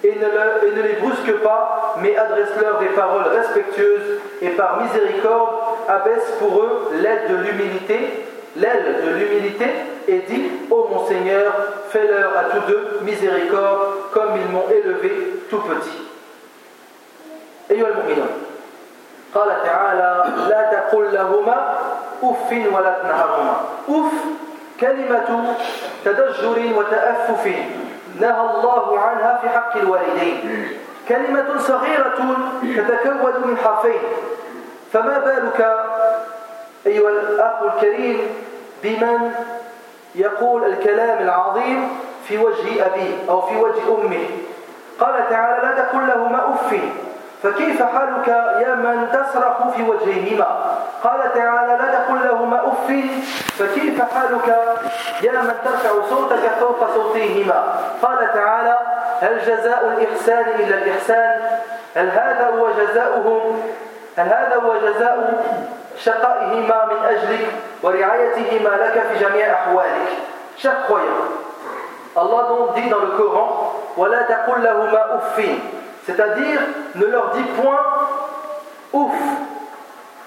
et 0.02 0.14
ne, 0.14 0.76
ne 0.76 0.82
les 0.82 0.94
brusque 0.94 1.32
pas, 1.42 1.94
mais 2.00 2.16
adresse-leur 2.16 2.78
des 2.78 2.88
paroles 2.88 3.28
respectueuses 3.34 4.20
et 4.42 4.50
par 4.50 4.82
miséricorde 4.82 5.54
abaisse 5.88 6.32
pour 6.38 6.62
eux 6.62 6.90
l'aide 7.00 7.30
de 7.30 7.36
l'humilité, 7.36 8.26
l'aile 8.56 8.96
de 9.06 9.10
l'humilité 9.18 9.66
et 10.08 10.18
dis 10.28 10.50
Ô 10.70 10.88
mon 10.90 11.06
Seigneur, 11.06 11.52
fais-leur 11.88 12.36
à 12.36 12.44
tous 12.44 12.70
deux 12.70 13.00
miséricorde 13.02 14.10
comme 14.12 14.30
ils 14.36 14.52
m'ont 14.52 14.68
élevé 14.70 15.10
tout 15.48 15.60
petit. 15.60 16.04
قال 19.34 19.50
تعالى 19.64 20.24
لا 20.48 20.70
تقل 20.72 21.14
لهما 21.14 21.78
أف 22.22 22.50
ولا 22.72 22.92
تنهرهما 23.02 23.56
أف 23.88 24.12
كلمة 24.80 25.54
تدجر 26.04 26.58
وتأفف 26.76 27.48
نهى 28.19 28.41
الله 28.41 28.99
عنها 28.99 29.39
في 29.41 29.49
حق 29.49 29.77
الوالدين. 29.77 30.67
كلمة 31.09 31.57
صغيرة 31.57 32.19
تتكون 32.87 33.47
من 33.47 33.57
حرفين. 33.63 33.99
فما 34.93 35.17
بالك 35.19 35.79
أيها 36.85 37.09
الأخ 37.09 37.63
الكريم 37.63 38.19
بمن 38.83 39.31
يقول 40.15 40.65
الكلام 40.65 41.23
العظيم 41.23 41.89
في 42.27 42.37
وجه 42.37 42.85
أبيه 42.85 43.29
أو 43.29 43.41
في 43.41 43.55
وجه 43.55 43.81
أمه؟ 43.87 44.25
قال 44.99 45.29
تعالى 45.29 45.67
لا 45.67 45.83
تقل 45.83 46.07
لهما 46.07 46.49
أف. 46.53 46.79
فكيف 47.43 47.83
حالك 47.83 48.27
يا 48.61 48.75
من 48.75 49.07
تصرخ 49.13 49.67
في 49.75 49.83
وجههما؟ 49.83 50.47
قال 51.03 51.33
تعالى 51.33 51.77
لا 51.83 51.93
تقل 51.93 52.27
لهما 52.27 52.67
أف. 52.67 52.91
فكيف 53.59 54.01
حالك 54.13 54.47
يا 55.21 55.31
من 55.31 55.53
ترفع 55.65 55.89
صوتك 56.09 56.49
فوق 56.59 56.93
صوتيهما 56.95 57.75
قال 58.01 58.33
تعالى 58.33 58.77
هل 59.21 59.39
جزاء 59.39 59.97
الإحسان 59.97 60.45
إلا 60.59 60.77
الإحسان؟ 60.77 61.41
هل 61.95 62.09
هذا 62.09 62.49
هو 62.55 62.69
جزاؤهم 62.71 63.61
هل 64.17 64.27
هذا 64.27 64.55
هو 64.55 64.77
جزاء 64.77 65.43
شقائهما 65.97 66.85
من 66.85 67.05
أجلك 67.05 67.47
ورعايتهما 67.83 68.69
لك 68.69 69.03
في 69.11 69.25
جميع 69.25 69.53
أحوالك؟ 69.53 70.09
Chaque 70.61 70.87
croyant, 70.87 71.23
Allah 72.17 72.49
donc 72.49 72.75
dit 72.75 72.89
dans 72.89 72.99
وَلَا 73.97 74.21
تَقُلْ 74.21 74.63
لَهُمَا 74.63 75.15
أُفِّينَ 75.15 75.59
C'est-à-dire, 76.09 76.59
ne 76.95 77.05
leur 77.05 77.29
dis 77.31 77.43
point 77.61 77.79
ouf. 78.93 79.13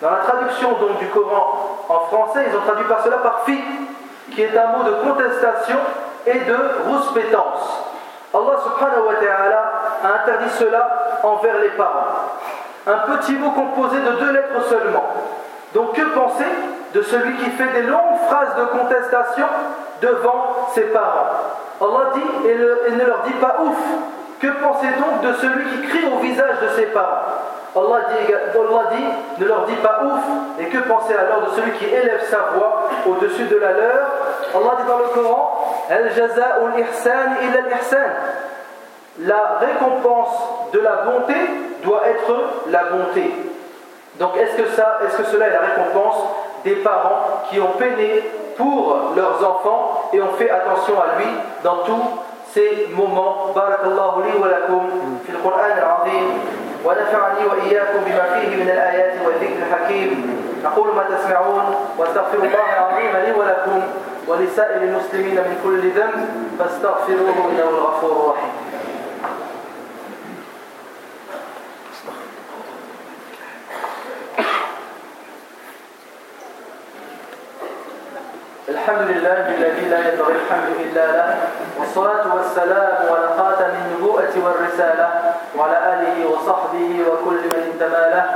Dans 0.00 0.10
la 0.10 0.18
traduction 0.18 0.70
donc 0.72 0.98
du 0.98 1.06
Coran 1.08 1.78
en 1.88 1.98
français, 2.06 2.46
ils 2.48 2.56
ont 2.56 2.60
traduit 2.60 2.84
par 2.86 3.02
cela 3.02 3.16
par 3.18 3.42
fi, 3.44 3.58
qui 4.30 4.42
est 4.42 4.56
un 4.56 4.76
mot 4.76 4.84
de 4.84 4.92
contestation 5.08 5.78
et 6.26 6.38
de 6.38 6.56
rouspétance. 6.86 7.82
Allah 8.32 8.58
subhanahu 8.64 9.06
wa 9.08 9.14
ta'ala 9.14 9.72
a 10.04 10.22
interdit 10.22 10.50
cela 10.50 11.18
envers 11.24 11.58
les 11.58 11.70
parents. 11.70 12.30
Un 12.86 12.98
petit 13.16 13.34
mot 13.34 13.50
composé 13.50 14.00
de 14.00 14.10
deux 14.12 14.32
lettres 14.32 14.68
seulement. 14.68 15.04
Donc 15.74 15.94
que 15.94 16.02
penser 16.14 16.46
de 16.94 17.02
celui 17.02 17.36
qui 17.38 17.50
fait 17.50 17.72
des 17.72 17.82
longues 17.82 18.18
phrases 18.28 18.54
de 18.56 18.64
contestation 18.78 19.46
devant 20.00 20.68
ses 20.74 20.82
parents? 20.82 21.30
Allah 21.80 22.12
dit 22.14 22.48
et, 22.48 22.54
ne 22.92 23.04
leur 23.04 23.22
dit 23.22 23.32
pas 23.34 23.56
ouf, 23.64 23.76
Que 24.42 24.48
pensez 24.48 24.88
donc 24.98 25.20
de 25.22 25.32
celui 25.34 25.64
qui 25.70 25.88
crie 25.88 26.04
au 26.12 26.18
visage 26.18 26.56
de 26.60 26.68
ses 26.74 26.86
parents 26.86 27.30
Allah 27.76 28.00
dit, 28.08 28.34
Allah 28.34 28.90
dit, 28.90 29.40
ne 29.40 29.46
leur 29.46 29.64
dit 29.66 29.76
pas 29.76 30.00
ouf, 30.04 30.20
et 30.58 30.66
que 30.66 30.78
pensez 30.78 31.14
alors 31.14 31.42
de 31.42 31.50
celui 31.56 31.70
qui 31.78 31.86
élève 31.86 32.20
sa 32.28 32.54
voix 32.54 32.88
au-dessus 33.06 33.44
de 33.44 33.56
la 33.56 33.72
leur 33.72 34.08
Allah 34.54 34.76
dit 34.80 34.88
dans 34.88 34.98
le 34.98 35.04
Coran, 35.14 35.74
La 39.20 39.58
récompense 39.60 40.36
de 40.72 40.80
la 40.80 40.96
bonté 40.96 41.34
doit 41.84 42.02
être 42.08 42.34
la 42.68 42.84
bonté. 42.84 43.32
Donc 44.18 44.36
est-ce 44.36 44.56
que, 44.56 44.62
est-ce 45.06 45.16
que 45.18 45.24
cela 45.24 45.46
est 45.46 45.52
la 45.52 45.60
récompense 45.60 46.16
des 46.64 46.74
parents 46.76 47.44
qui 47.48 47.60
ont 47.60 47.72
peiné 47.78 48.22
pour 48.56 49.12
leurs 49.16 49.48
enfants 49.48 50.10
et 50.12 50.20
ont 50.20 50.32
fait 50.36 50.50
attention 50.50 50.94
à 51.00 51.18
lui 51.18 51.28
dans 51.64 51.84
tous 52.52 52.60
ces 52.60 52.88
moments 52.94 53.52
Barakallahu 53.54 54.22
li 54.24 54.38
wa 54.38 54.48
lakum 54.48 54.84
fil 55.24 55.36
Qur'an 55.42 55.72
al-azim 55.72 56.26
wa 56.84 56.94
nafa'ani 56.94 57.48
wa 57.48 57.56
iyyakum 57.64 58.04
bima 58.04 58.24
fihi 58.36 58.56
min 58.56 58.68
al-ayati 58.68 59.18
wa 59.24 59.32
dhikr 59.40 59.62
hakim 59.70 60.10
أقول 60.62 60.94
ما 60.94 61.02
تسمعون 61.10 61.64
واستغفر 61.98 62.38
الله 62.38 62.66
العظيم 62.78 63.12
لي 63.26 63.32
ولكم 63.34 63.82
ولسائر 64.28 64.82
المسلمين 64.82 65.34
من 65.34 65.58
كل 65.64 65.90
ذنب 65.90 66.22
فاستغفروه 66.58 67.36
إنه 67.50 67.66
الغفور 67.68 68.10
الرحيم 68.12 68.52
الحمد 78.82 79.10
لله 79.14 79.38
الذي 79.58 79.84
لا 79.94 79.98
ينبغي 80.08 80.34
الحمد 80.42 80.68
إلا 80.80 81.04
له 81.16 81.28
والصلاة 81.78 82.34
والسلام 82.34 82.98
على 83.14 83.28
خاتم 83.38 83.70
النبوءة 83.78 84.34
والرسالة 84.44 85.08
وعلى 85.56 85.78
آله 85.94 86.16
وصحبه 86.30 86.90
وكل 87.08 87.40
من 87.52 87.60
انتمى 87.70 88.04
له. 88.14 88.26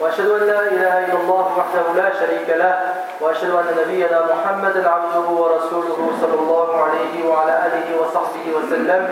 وأشهد 0.00 0.28
أن 0.30 0.46
لا 0.46 0.60
إله 0.60 0.94
إلا 1.04 1.16
الله 1.24 1.44
وحده 1.58 1.84
لا 1.96 2.08
شريك 2.20 2.48
له 2.48 2.74
وأشهد 3.20 3.50
أن 3.50 3.66
نبينا 3.80 4.18
محمدا 4.32 4.88
عبده 4.88 5.26
ورسوله 5.40 5.98
صلى 6.20 6.36
الله 6.42 6.68
عليه 6.84 7.14
وعلى 7.28 7.52
آله 7.66 7.86
وصحبه 8.00 8.46
وسلم. 8.56 9.02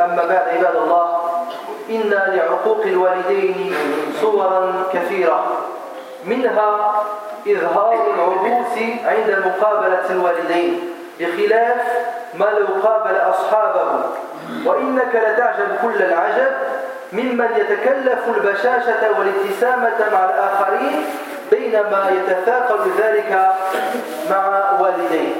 أما 0.00 0.22
بعد 0.26 0.44
عباد 0.58 0.76
الله 0.76 1.06
إن 1.90 2.10
لعقوق 2.10 2.82
الوالدين 2.84 3.74
صورا 4.20 4.72
كثيرة 4.92 5.40
منها 6.24 6.92
إظهار 7.46 7.98
العبوس 8.14 8.78
عند 9.04 9.44
مقابلة 9.46 10.10
الوالدين 10.10 10.80
بخلاف 11.20 11.76
ما 12.34 12.44
لو 12.44 12.66
قابل 12.88 13.16
أصحابه. 13.16 14.04
وإنك 14.66 15.14
لتعجب 15.14 15.68
كل 15.82 16.02
العجب 16.02 16.52
ممن 17.12 17.48
يتكلف 17.56 18.28
البشاشة 18.28 19.18
والابتسامة 19.18 19.98
مع 20.12 20.24
الآخرين 20.24 21.04
بينما 21.50 22.10
يتثاقل 22.10 22.90
ذلك 22.98 23.52
مع 24.30 24.70
والديه. 24.80 25.34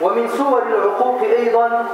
ومن 0.00 0.28
صور 0.28 0.62
العقوق 0.62 1.22
أيضا 1.22 1.86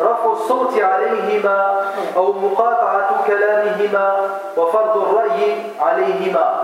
رفع 0.00 0.32
الصوت 0.32 0.82
عليهما 0.82 1.84
أو 2.16 2.32
مقاطعة 2.32 3.24
كلامهما 3.26 4.30
وفرض 4.56 4.96
الرأي 4.96 5.56
عليهما. 5.80 6.63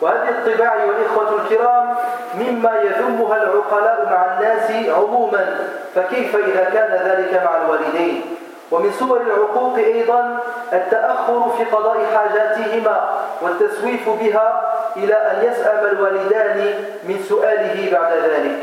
وهذه 0.00 0.28
الطباع 0.28 0.74
والإخوة 0.84 1.40
الكرام 1.42 1.94
مما 2.34 2.72
يذمها 2.84 3.36
العقلاء 3.36 4.06
مع 4.10 4.34
الناس 4.34 4.88
عموما 4.88 5.58
فكيف 5.94 6.36
إذا 6.36 6.64
كان 6.64 7.08
ذلك 7.08 7.42
مع 7.44 7.64
الوالدين؟ 7.64 8.22
ومن 8.70 8.92
صور 8.98 9.20
العقوق 9.20 9.76
أيضا 9.78 10.38
التأخر 10.72 11.50
في 11.58 11.64
قضاء 11.64 11.98
حاجاتهما 12.14 13.10
والتسويف 13.42 14.08
بها 14.08 14.72
إلى 14.96 15.14
أن 15.14 15.44
يسأم 15.50 15.84
الوالدان 15.84 16.74
من 17.04 17.24
سؤاله 17.28 17.90
بعد 17.92 18.12
ذلك. 18.12 18.58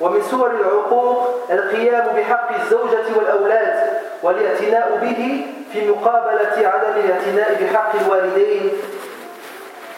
ومن 0.00 0.22
صور 0.22 0.50
العقوق 0.50 1.28
القيام 1.50 2.06
بحق 2.16 2.54
الزوجة 2.60 3.04
والأولاد 3.16 3.74
والإعتناء 4.22 4.98
به 5.02 5.46
في 5.72 5.90
مقابلة 5.90 6.68
عدم 6.68 7.00
الاعتناء 7.04 7.56
بحق 7.62 7.92
الوالدين 8.04 8.70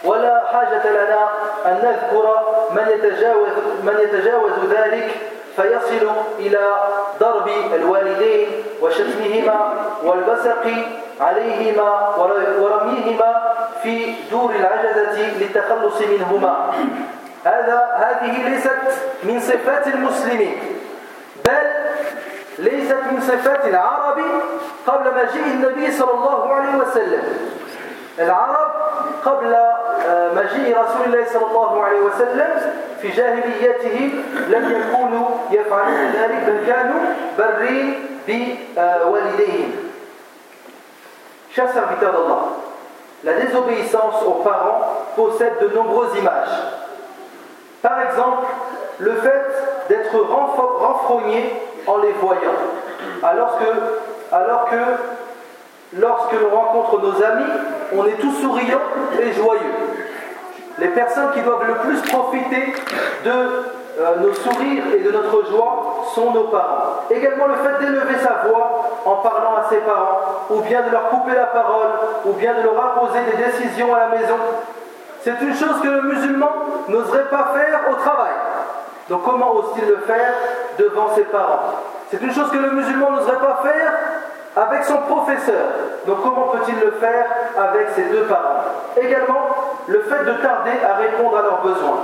ولا 0.05 0.43
حاجة 0.53 0.91
لنا 0.91 1.29
أن 1.67 1.75
نذكر 1.85 2.27
من 2.71 2.89
يتجاوز, 2.89 3.49
من 3.85 3.97
يتجاوز 4.01 4.53
ذلك 4.71 5.11
فيصل 5.57 6.11
إلى 6.39 6.75
ضرب 7.21 7.49
الوالدين 7.75 8.49
وشتمهما 8.81 9.73
والبسق 10.03 10.65
عليهما 11.21 12.17
ورميهما 12.61 13.55
في 13.83 14.15
دور 14.31 14.51
العجزة 14.51 15.39
للتخلص 15.41 16.01
منهما. 16.01 16.73
هذا 17.45 17.79
هذه 17.97 18.49
ليست 18.49 19.01
من 19.23 19.41
صفات 19.41 19.87
المسلمين 19.87 20.59
بل 21.47 21.67
ليست 22.59 23.03
من 23.11 23.21
صفات 23.21 23.67
العرب 23.67 24.19
قبل 24.87 25.11
مجيء 25.15 25.45
النبي 25.45 25.93
صلى 25.93 26.11
الله 26.11 26.55
عليه 26.55 26.77
وسلم. 26.77 27.23
العرب 28.20 28.72
قبل 29.26 29.54
آه، 29.54 30.34
مجيء 30.34 30.78
رسول 30.78 31.06
الله 31.06 31.26
صلى 31.34 31.46
الله 31.46 31.84
عليه 31.84 32.00
وسلم 32.00 32.74
في 33.02 33.10
جاهليته 33.10 34.24
لم 34.48 34.72
يكونوا 34.72 35.28
يفعلون 35.52 36.12
ذلك 36.14 36.44
بل 36.48 36.68
كانوا 36.68 37.00
برين 37.38 37.94
بوالديهم 38.28 39.88
Chers 41.58 41.74
serviteurs 41.74 42.12
d'Allah, 42.12 42.50
la 43.24 43.34
désobéissance 43.34 44.22
aux 44.28 44.44
parents 44.44 44.80
possède 45.16 45.54
de 45.60 45.76
nombreuses 45.76 46.16
images. 46.16 46.56
Par 47.82 48.00
exemple, 48.02 48.46
le 49.00 49.16
fait 49.16 49.46
d'être 49.90 50.20
renfrogné 50.20 51.52
en 51.88 51.98
les 51.98 52.12
voyant, 52.12 52.54
alors 53.24 53.58
que, 53.58 54.36
alors 54.36 54.66
que 54.66 54.76
lorsque 55.99 56.33
l'on 56.33 56.57
rencontre 56.57 57.01
nos 57.01 57.23
amis, 57.23 57.51
on 57.95 58.07
est 58.07 58.21
tout 58.21 58.33
souriant 58.33 58.81
et 59.21 59.33
joyeux. 59.33 59.61
Les 60.79 60.89
personnes 60.89 61.33
qui 61.35 61.41
doivent 61.41 61.67
le 61.67 61.75
plus 61.75 62.01
profiter 62.11 62.73
de 63.25 63.31
euh, 64.01 64.17
nos 64.21 64.33
sourires 64.33 64.85
et 64.95 65.01
de 65.01 65.11
notre 65.11 65.47
joie 65.51 66.05
sont 66.15 66.31
nos 66.33 66.45
parents. 66.45 67.01
Également 67.11 67.47
le 67.47 67.57
fait 67.57 67.79
d'élever 67.85 68.19
sa 68.23 68.49
voix 68.49 68.89
en 69.05 69.17
parlant 69.17 69.57
à 69.57 69.69
ses 69.69 69.79
parents, 69.79 70.21
ou 70.51 70.61
bien 70.61 70.83
de 70.83 70.91
leur 70.91 71.11
couper 71.11 71.35
la 71.35 71.47
parole, 71.47 71.91
ou 72.25 72.33
bien 72.33 72.55
de 72.55 72.63
leur 72.63 72.85
imposer 72.85 73.21
des 73.31 73.45
décisions 73.45 73.95
à 73.95 73.99
la 73.99 74.09
maison. 74.09 74.37
C'est 75.21 75.41
une 75.41 75.55
chose 75.55 75.81
que 75.83 75.89
le 75.89 76.03
musulman 76.03 76.51
n'oserait 76.89 77.29
pas 77.29 77.53
faire 77.55 77.81
au 77.91 77.95
travail. 77.97 78.33
Donc 79.09 79.23
comment 79.25 79.53
ose-t-il 79.53 79.87
le 79.87 79.99
faire 79.99 80.33
devant 80.79 81.15
ses 81.15 81.25
parents? 81.25 81.75
C'est 82.11 82.21
une 82.23 82.33
chose 82.33 82.51
que 82.51 82.57
le 82.57 82.71
musulman 82.71 83.11
n'oserait 83.11 83.39
pas 83.39 83.61
faire 83.63 83.93
avec 84.57 84.85
son 84.85 84.99
professeur. 84.99 85.67
Donc 86.07 86.23
comment 86.23 86.49
peut-il 86.49 86.79
le 86.81 86.93
faire 86.93 87.27
avec 87.57 87.89
ses 87.95 88.05
deux 88.05 88.25
parents? 88.25 88.65
Également, 89.01 89.49
le 89.87 90.01
fait 90.03 90.25
de 90.25 90.33
tarder 90.43 90.73
à 90.85 90.95
répondre 90.97 91.39
à 91.39 91.43
leurs 91.43 91.63
besoins. 91.63 92.01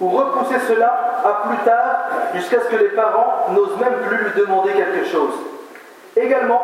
Ou 0.00 0.08
repousser 0.10 0.60
cela 0.60 1.20
à 1.24 1.48
plus 1.48 1.58
tard 1.58 2.08
jusqu'à 2.34 2.60
ce 2.60 2.68
que 2.68 2.76
les 2.76 2.90
parents 2.90 3.46
n'osent 3.50 3.78
même 3.78 3.98
plus 4.06 4.16
lui 4.16 4.40
demander 4.40 4.72
quelque 4.72 5.04
chose. 5.06 5.34
Également, 6.16 6.62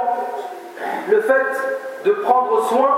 le 1.09 1.21
fait 1.21 1.47
de 2.05 2.11
prendre 2.13 2.63
soin 2.65 2.91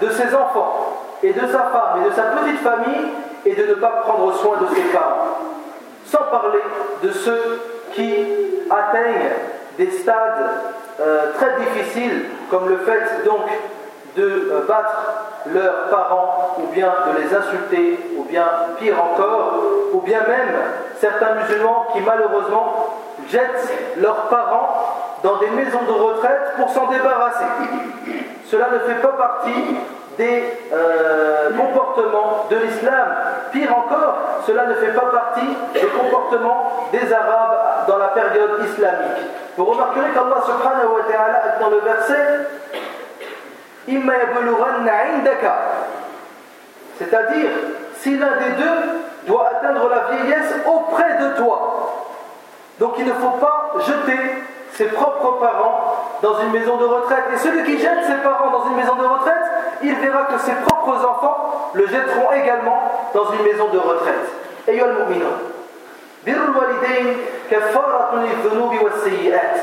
de 0.00 0.08
ses 0.10 0.34
enfants 0.34 0.98
et 1.22 1.32
de 1.32 1.46
sa 1.46 1.58
femme 1.58 2.02
et 2.02 2.10
de 2.10 2.14
sa 2.14 2.22
petite 2.22 2.60
famille 2.60 3.12
et 3.44 3.54
de 3.54 3.66
ne 3.66 3.74
pas 3.74 4.02
prendre 4.04 4.32
soin 4.34 4.56
de 4.58 4.74
ses 4.74 4.82
parents. 4.92 5.38
Sans 6.04 6.24
parler 6.30 6.60
de 7.02 7.10
ceux 7.10 7.60
qui 7.92 8.14
atteignent 8.70 9.30
des 9.78 9.90
stades 9.90 10.50
euh, 11.00 11.32
très 11.34 11.50
difficiles, 11.60 12.24
comme 12.50 12.68
le 12.68 12.78
fait 12.78 13.24
donc 13.24 13.46
de 14.16 14.22
euh, 14.24 14.66
battre 14.66 14.96
leurs 15.46 15.88
parents, 15.90 16.56
ou 16.58 16.66
bien 16.74 16.92
de 17.06 17.20
les 17.20 17.34
insulter, 17.34 18.00
ou 18.16 18.24
bien 18.24 18.46
pire 18.78 18.96
encore, 19.00 19.54
ou 19.92 20.00
bien 20.00 20.20
même 20.20 20.54
certains 21.00 21.34
musulmans 21.34 21.86
qui 21.92 22.00
malheureusement 22.00 22.96
jettent 23.30 23.72
leurs 23.98 24.28
parents 24.28 24.96
dans 25.22 25.36
des 25.36 25.50
maisons 25.50 25.82
de 25.86 25.92
retraite 25.92 26.54
pour 26.56 26.68
s'en 26.70 26.86
débarrasser. 26.90 27.44
Cela 28.46 28.68
ne 28.72 28.78
fait 28.80 29.00
pas 29.00 29.12
partie 29.12 29.76
des 30.16 30.42
euh, 30.72 31.50
comportements 31.56 32.46
de 32.50 32.56
l'islam. 32.56 33.08
Pire 33.52 33.76
encore, 33.76 34.18
cela 34.46 34.66
ne 34.66 34.74
fait 34.74 34.92
pas 34.92 35.06
partie 35.12 35.46
des 35.74 35.86
comportements 35.86 36.88
des 36.92 37.12
Arabes 37.12 37.86
dans 37.86 37.98
la 37.98 38.08
période 38.08 38.58
islamique. 38.64 39.26
Vous 39.58 39.64
remarquerez 39.64 40.10
qu'Allah 40.14 40.40
subhanahu 40.46 40.94
wa 40.94 41.02
ta'ala 41.10 41.58
dans 41.58 41.70
le 41.70 41.80
verset 41.80 42.46
Imma 43.88 44.12
C'est-à-dire, 46.96 47.50
si 47.96 48.16
l'un 48.16 48.36
des 48.36 48.50
deux 48.56 49.26
doit 49.26 49.48
atteindre 49.48 49.88
la 49.88 50.14
vieillesse 50.14 50.54
auprès 50.64 51.18
de 51.20 51.36
toi. 51.36 52.04
Donc 52.78 52.94
il 52.98 53.06
ne 53.06 53.12
faut 53.14 53.36
pas 53.40 53.72
jeter 53.80 54.44
ses 54.74 54.84
propres 54.84 55.40
parents 55.40 56.04
dans 56.22 56.38
une 56.38 56.52
maison 56.52 56.76
de 56.76 56.84
retraite. 56.84 57.24
Et 57.34 57.38
celui 57.38 57.64
qui 57.64 57.80
jette 57.80 58.04
ses 58.06 58.22
parents 58.22 58.52
dans 58.52 58.66
une 58.70 58.76
maison 58.76 58.94
de 58.94 59.06
retraite, 59.06 59.42
il 59.82 59.94
verra 59.96 60.26
que 60.26 60.38
ses 60.38 60.54
propres 60.54 61.04
enfants 61.04 61.72
le 61.72 61.84
jetteront 61.84 62.30
également 62.30 63.10
dans 63.12 63.32
une 63.32 63.42
maison 63.42 63.66
de 63.72 63.78
retraite. 63.78 64.30
Et 64.68 64.74
mu'minun. 64.74 65.57
الوالدين 66.58 67.16
كفارة 67.50 68.14
للذنوب 68.14 68.74
والسيئات. 68.82 69.56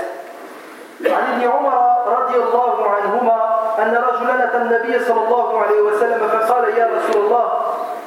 عن 1.06 1.34
ابن 1.34 1.50
عمر 1.50 1.74
رضي 2.08 2.36
الله 2.36 2.90
عنهما 2.90 3.56
أن 3.80 3.96
رجلا 4.10 4.44
أتى 4.44 4.58
النبي 4.58 5.00
صلى 5.00 5.28
الله 5.28 5.62
عليه 5.62 5.82
وسلم 5.82 6.28
فقال 6.28 6.78
يا 6.78 6.90
رسول 6.98 7.26
الله 7.26 7.48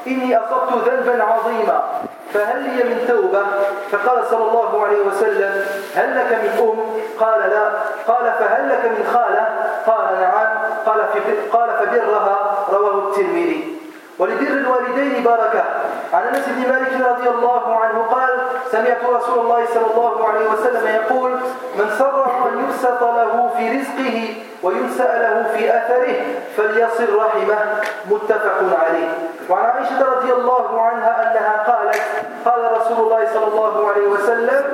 إني 0.06 0.36
أصبت 0.36 0.88
ذنبا 0.88 1.24
عظيما 1.24 1.82
فهل 2.34 2.62
لي 2.62 2.84
من 2.84 3.04
توبة؟ 3.08 3.42
فقال 3.92 4.26
صلى 4.30 4.44
الله 4.44 4.86
عليه 4.86 5.00
وسلم 5.00 5.64
هل 5.94 6.18
لك 6.18 6.32
من 6.42 6.50
أم؟ 6.58 6.78
قال 7.20 7.40
لا. 7.40 7.70
قال 8.08 8.32
فهل 8.38 8.68
لك 8.68 8.84
من 8.84 9.04
خالة؟ 9.12 9.46
قال 9.86 10.20
نعم. 10.20 10.58
قال, 10.86 11.00
قال 11.52 11.70
فبرها. 11.78 12.66
رواه 12.72 13.08
الترمذي. 13.08 13.78
ولبر 14.18 14.46
الوالدين 14.46 15.24
بركة 15.24 15.64
عن 16.12 16.22
أنس 16.22 16.44
بن 16.48 16.72
مالك 16.72 17.06
رضي 17.10 17.28
الله 17.28 17.76
عنه 17.76 18.02
قال 18.02 18.30
سمعت 18.72 19.04
رسول 19.04 19.38
الله 19.38 19.66
صلى 19.74 19.86
الله 19.94 20.28
عليه 20.28 20.48
وسلم 20.50 20.86
يقول 20.86 21.30
من 21.78 21.90
سره 21.98 22.48
ان 22.48 22.64
يبسط 22.64 23.02
له 23.02 23.50
في 23.56 23.78
رزقه 23.78 24.34
وينسأ 24.62 25.18
له 25.18 25.46
في 25.56 25.76
أثره 25.76 26.16
فليصل 26.56 27.16
رحمه. 27.16 27.58
متفق 28.10 28.84
عليه. 28.84 29.08
وعن 29.50 29.64
عائشة 29.64 30.04
رضي 30.04 30.32
الله 30.32 30.82
عنها 30.82 31.22
أنها 31.22 31.72
قالت 31.72 32.02
قال 32.44 32.80
رسول 32.80 32.98
الله 33.04 33.26
صلى 33.34 33.46
الله 33.46 33.88
عليه 33.88 34.08
وسلم 34.08 34.64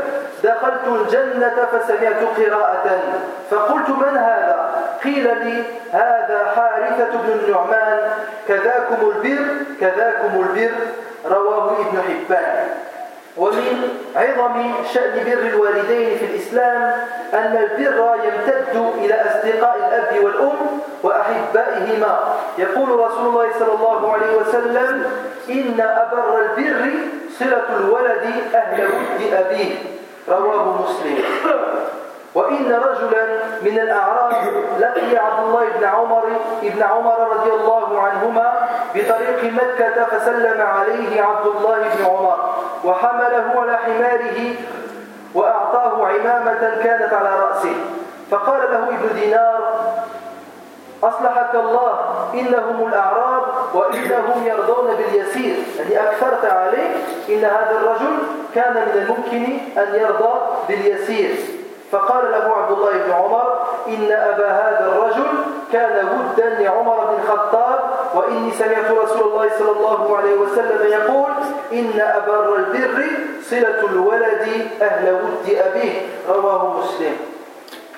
دخلت 0.45 0.87
الجنة 0.87 1.69
فسمعت 1.73 2.23
قراءة 2.39 2.99
فقلت 3.51 3.89
من 3.89 4.17
هذا؟ 4.17 4.84
قيل 5.05 5.25
لي 5.45 5.63
هذا 5.93 6.53
حارثة 6.57 7.11
بن 7.11 7.33
النعمان 7.33 8.01
كذاكم 8.49 9.11
البر 9.11 9.47
كذاكم 9.81 10.33
البر 10.41 10.75
رواه 11.27 11.77
ابن 11.81 12.03
حبان. 12.03 12.69
ومن 13.37 13.99
عظم 14.17 14.73
شأن 14.95 15.25
بر 15.25 15.43
الوالدين 15.49 16.19
في 16.19 16.25
الإسلام 16.25 16.93
أن 17.35 17.57
البر 17.57 18.17
يمتد 18.25 18.93
إلى 18.99 19.15
أصدقاء 19.15 19.77
الأب 19.77 20.25
والأم 20.25 20.81
وأحبائهما. 21.03 22.19
يقول 22.59 22.89
رسول 22.89 23.27
الله 23.29 23.49
صلى 23.59 23.73
الله 23.75 24.13
عليه 24.13 24.37
وسلم 24.37 25.07
إن 25.51 25.81
أبر 25.81 26.41
البر 26.41 26.91
صلة 27.39 27.67
الولد 27.77 28.25
أهل 28.55 28.85
ود 28.85 29.33
أبيه. 29.33 29.75
رواه 30.29 30.83
مسلم. 30.83 31.19
وإن 32.35 32.73
رجلا 32.73 33.27
من 33.63 33.79
الأعراب 33.79 34.33
لقي 34.81 35.17
عبد 35.17 35.45
الله 35.45 35.65
بن 35.79 35.85
عمر 35.85 36.25
ابن 36.63 36.83
عمر 36.83 37.29
رضي 37.37 37.53
الله 37.53 38.01
عنهما 38.01 38.69
بطريق 38.95 39.53
مكة 39.53 40.05
فسلم 40.05 40.61
عليه 40.63 41.23
عبد 41.23 41.47
الله 41.47 41.79
بن 41.79 42.05
عمر 42.05 42.55
وحمله 42.85 43.61
على 43.61 43.77
حماره 43.77 44.55
وأعطاه 45.35 46.07
عمامة 46.07 46.83
كانت 46.83 47.13
على 47.13 47.31
رأسه. 47.41 47.75
فقال 48.31 48.61
له 48.73 48.89
ابن 48.89 49.15
دينار 49.15 49.61
أصلحك 51.03 51.55
الله 51.55 51.99
إنهم 52.35 52.89
الأعراب 52.89 53.43
وإنهم 53.75 54.47
يرضون 54.47 54.95
باليسير. 54.95 55.57
يعني 55.79 56.09
أكثرت 56.09 56.45
عليه 56.45 56.91
إن 57.29 57.45
هذا 57.45 57.79
الرجل 57.81 58.19
كان 58.55 58.75
من 58.75 58.93
الممكن 59.03 59.59
أن 59.79 59.95
يرضى 59.95 60.35
باليسير. 60.69 61.37
فقال 61.93 62.31
له 62.31 62.55
عبد 62.57 62.73
الله 62.73 62.93
بن 62.93 63.13
عمر 63.13 63.59
إن 63.89 64.13
أبا 64.13 64.49
هذا 64.49 64.93
الرجل 64.93 65.27
كان 65.73 66.09
ودا 66.09 66.49
لعمر 66.49 67.05
بن 67.05 67.23
الخطاب 67.23 67.81
وإني 68.15 68.51
سمعت 68.51 68.91
رسول 68.91 69.23
الله 69.33 69.51
صلى 69.59 69.71
الله 69.71 70.17
عليه 70.17 70.35
وسلم 70.35 70.87
يقول 70.89 71.33
إن 71.73 72.01
أبر 72.01 72.57
البر 72.57 73.05
صلة 73.43 73.81
الولد 73.93 74.69
أهل 74.83 75.13
ود 75.13 75.57
أبيه 75.67 75.93
رواه 76.29 76.79
مسلم 76.79 77.17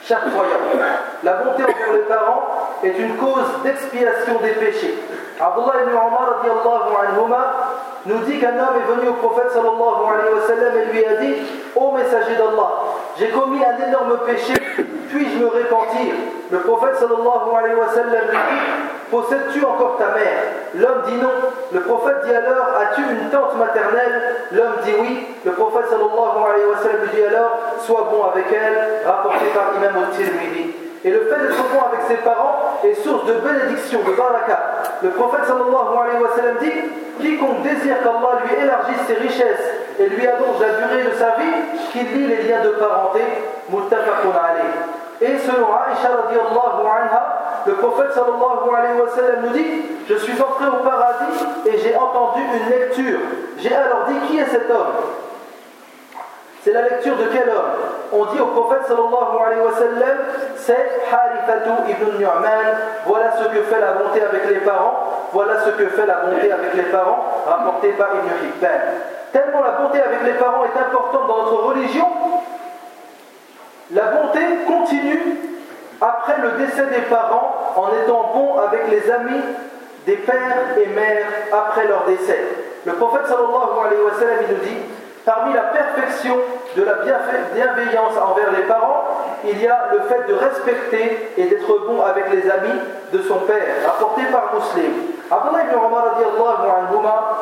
Chers 0.09 0.21
croyants, 0.21 0.63
la 1.25 1.33
bonté 1.33 1.65
envers 1.65 1.93
les 1.93 2.03
parents 2.03 2.43
est 2.85 2.97
une 2.97 3.17
cause 3.17 3.51
d'expiation 3.65 4.39
des 4.41 4.51
péchés. 4.53 4.95
Abdullah 5.41 5.83
ibn 5.83 5.97
Omar 5.97 6.37
nous 8.07 8.19
dit 8.19 8.39
qu'un 8.39 8.57
homme 8.57 8.77
est 8.79 8.95
venu 8.95 9.09
au 9.09 9.15
prophète 9.15 9.51
sallallahu 9.53 10.07
alayhi 10.15 10.35
wa 10.35 10.47
sallam 10.47 10.79
et 10.79 10.93
lui 10.93 11.05
a 11.05 11.17
dit 11.17 11.35
Ô 11.75 11.91
messager 11.91 12.37
d'Allah, 12.37 12.85
j'ai 13.19 13.29
commis 13.29 13.61
un 13.65 13.89
énorme 13.89 14.19
péché, 14.27 14.53
puis-je 15.09 15.39
me 15.39 15.47
repentir 15.47 16.15
Le 16.51 16.59
prophète 16.59 16.97
sallallahu 16.97 17.57
alayhi 17.57 17.75
wa 17.75 17.89
sallam 17.89 18.25
lui 18.31 18.37
dit 18.37 19.11
Possèdes-tu 19.11 19.65
encore 19.65 19.97
ta 19.97 20.09
mère? 20.09 20.43
L'homme 20.75 21.03
dit 21.07 21.17
non. 21.17 21.31
Le 21.73 21.81
prophète 21.81 22.25
dit 22.27 22.35
alors 22.35 22.67
As-tu 22.79 23.01
une 23.01 23.31
tante 23.31 23.57
maternelle? 23.57 24.35
L'homme 24.53 24.77
dit 24.85 24.93
oui. 25.01 25.27
Le 25.47 25.53
prophète 25.53 25.89
sallallahu 25.89 26.45
alayhi 26.45 26.67
wa 26.69 26.77
sallam 26.77 27.01
lui 27.03 27.17
dit 27.17 27.25
alors 27.25 27.59
Sois 27.81 28.09
bon 28.11 28.25
avec 28.25 28.45
elle, 28.53 29.07
rapporté 29.07 29.47
par 29.55 29.73
l'imam 29.73 30.05
al-Tirmidhi. 30.05 30.76
Et 31.05 31.11
le 31.11 31.21
fait 31.21 31.39
d'être 31.39 31.63
bon 31.73 31.81
avec 31.93 32.01
ses 32.09 32.17
parents 32.25 32.81
est 32.85 32.95
source 32.95 33.25
de 33.27 33.35
bénédiction, 33.35 34.01
de 34.03 34.13
baraka. 34.13 34.59
Le 35.03 35.11
prophète 35.11 35.45
sallallahu 35.47 35.95
alayhi 36.03 36.23
wa 36.23 36.31
sallam 36.35 36.57
dit 36.61 36.73
Quiconque 37.21 37.63
désire 37.63 37.97
qu'Allah 38.03 38.41
lui 38.45 38.63
élargisse 38.63 39.07
ses 39.07 39.15
richesses 39.15 39.71
et 39.99 40.07
lui 40.09 40.27
allonge 40.27 40.61
la 40.61 40.87
durée 40.87 41.05
de 41.05 41.15
sa 41.17 41.37
vie, 41.37 41.91
qu'il 41.93 42.13
lie 42.13 42.27
les 42.27 42.43
liens 42.49 42.63
de 42.63 42.71
parenté, 42.71 43.21
muttafaqun 43.71 44.33
alayh. 44.33 44.73
Et 45.21 45.39
selon 45.39 45.69
Aisha 45.69 46.11
radiallahu 46.25 46.85
anha, 46.85 47.63
le 47.67 47.73
prophète 47.75 48.13
sallallahu 48.13 48.69
alayhi 48.77 49.01
wa 49.01 49.09
sallam 49.09 49.47
nous 49.47 49.53
dit 49.53 49.83
Je 50.09 50.15
suis 50.17 50.41
entré 50.41 50.67
au 50.67 50.85
paradis 50.85 51.45
et 51.67 51.79
j'ai 51.79 51.97
entendu 51.97 52.41
une 52.55 52.71
lecture. 52.71 53.19
J'ai 53.59 53.75
alors 53.75 54.07
dit 54.09 54.19
Qui 54.29 54.39
est 54.39 54.47
cet 54.47 54.71
homme? 54.71 54.93
C'est 56.63 56.73
la 56.73 56.83
lecture 56.83 57.17
de 57.17 57.25
quel 57.33 57.49
homme? 57.49 57.96
On 58.19 58.25
dit 58.33 58.41
au 58.41 58.47
prophète 58.47 58.87
sallallahu 58.87 60.17
c'est 60.57 60.89
Harithatu 61.13 61.91
ibn 61.91 62.19
Nu'man. 62.19 62.77
Voilà 63.05 63.33
ce 63.33 63.45
que 63.49 63.63
fait 63.63 63.81
la 63.81 63.93
bonté 63.93 64.23
avec 64.23 64.49
les 64.49 64.61
parents. 64.61 65.29
Voilà 65.33 65.61
ce 65.61 65.71
que 65.71 65.87
fait 65.89 66.07
la 66.07 66.21
bonté 66.21 66.51
avec 66.51 66.73
les 66.75 66.85
parents, 66.85 67.43
rapporté 67.47 67.91
par 67.91 68.09
Ibn 68.15 68.47
Hibban. 68.47 68.81
Tellement 69.33 69.63
la 69.63 69.73
bonté 69.73 70.01
avec 70.01 70.23
les 70.23 70.33
parents 70.33 70.65
est 70.65 70.79
importante 70.81 71.29
dans 71.29 71.37
notre 71.43 71.65
religion, 71.67 72.07
la 73.91 74.03
bonté 74.05 74.41
continue 74.67 75.37
après 76.01 76.37
le 76.41 76.53
décès 76.65 76.87
des 76.87 77.03
parents 77.03 77.75
en 77.77 77.89
étant 78.03 78.31
bon 78.35 78.59
avec 78.59 78.89
les 78.89 79.11
amis 79.11 79.43
des 80.07 80.17
pères 80.17 80.79
et 80.79 80.87
mères 80.87 81.27
après 81.53 81.87
leur 81.87 82.05
décès. 82.07 82.41
Le 82.87 82.93
prophète 82.95 83.27
il 83.29 84.55
nous 84.55 84.61
dit 84.63 84.79
Parmi 85.25 85.53
la 85.55 85.63
perfection 85.63 86.37
de 86.77 86.85
la 86.85 86.95
bienveillance 87.55 88.13
envers 88.23 88.53
les 88.53 88.65
parents, 88.65 89.05
il 89.45 89.61
y 89.61 89.67
a 89.67 89.89
le 89.93 90.01
fait 90.01 90.29
de 90.29 90.35
respecter 90.35 91.33
et 91.37 91.45
d'être 91.47 91.87
bon 91.87 92.03
avec 92.03 92.31
les 92.31 92.51
amis 92.51 92.81
de 93.13 93.23
son 93.23 93.39
père, 93.41 93.65
apporté 93.87 94.23
par 94.31 94.53
Muslim. 94.55 94.93
Abdullah 95.31 95.65
ibn 95.65 95.77
Omar 96.95 97.37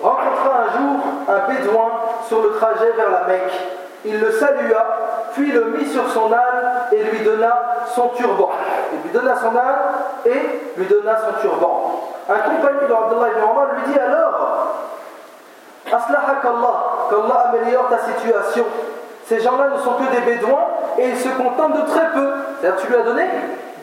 rencontra 0.00 0.50
un 0.62 0.78
jour 0.78 1.00
un 1.28 1.52
bédouin 1.52 1.90
sur 2.28 2.42
le 2.42 2.52
trajet 2.54 2.90
vers 2.96 3.10
la 3.10 3.24
Mecque. 3.28 3.52
Il 4.04 4.20
le 4.20 4.30
salua, 4.32 4.84
puis 5.32 5.52
le 5.52 5.64
mit 5.66 5.86
sur 5.86 6.08
son 6.10 6.32
âne 6.32 6.88
et 6.92 7.02
lui 7.04 7.20
donna 7.20 7.84
son 7.94 8.08
turban. 8.08 8.50
Il 8.92 9.02
lui 9.02 9.10
donna 9.18 9.36
son 9.36 9.56
âne 9.56 10.24
et 10.24 10.76
lui 10.76 10.86
donna 10.86 11.16
son 11.16 11.40
turban. 11.40 12.02
Un 12.28 12.38
compagnon 12.38 12.88
d'Abdullah 12.88 13.28
ibn 13.30 13.50
Omar 13.50 13.66
lui 13.74 13.92
dit 13.92 13.98
alors 13.98 14.56
Aslahak 15.86 16.44
Allah, 16.44 16.95
qu'Allah 17.08 17.52
améliore 17.52 17.88
ta 17.88 17.98
situation. 17.98 18.64
Ces 19.26 19.40
gens-là 19.40 19.70
ne 19.76 19.78
sont 19.82 19.94
que 19.94 20.14
des 20.14 20.20
bédouins 20.20 20.66
et 20.98 21.08
ils 21.08 21.16
se 21.16 21.28
contentent 21.30 21.76
de 21.76 21.90
très 21.90 22.10
peu. 22.14 22.28
C'est-à-dire, 22.60 22.80
tu 22.80 22.86
lui 22.86 22.96
as 22.96 23.02
donné 23.02 23.24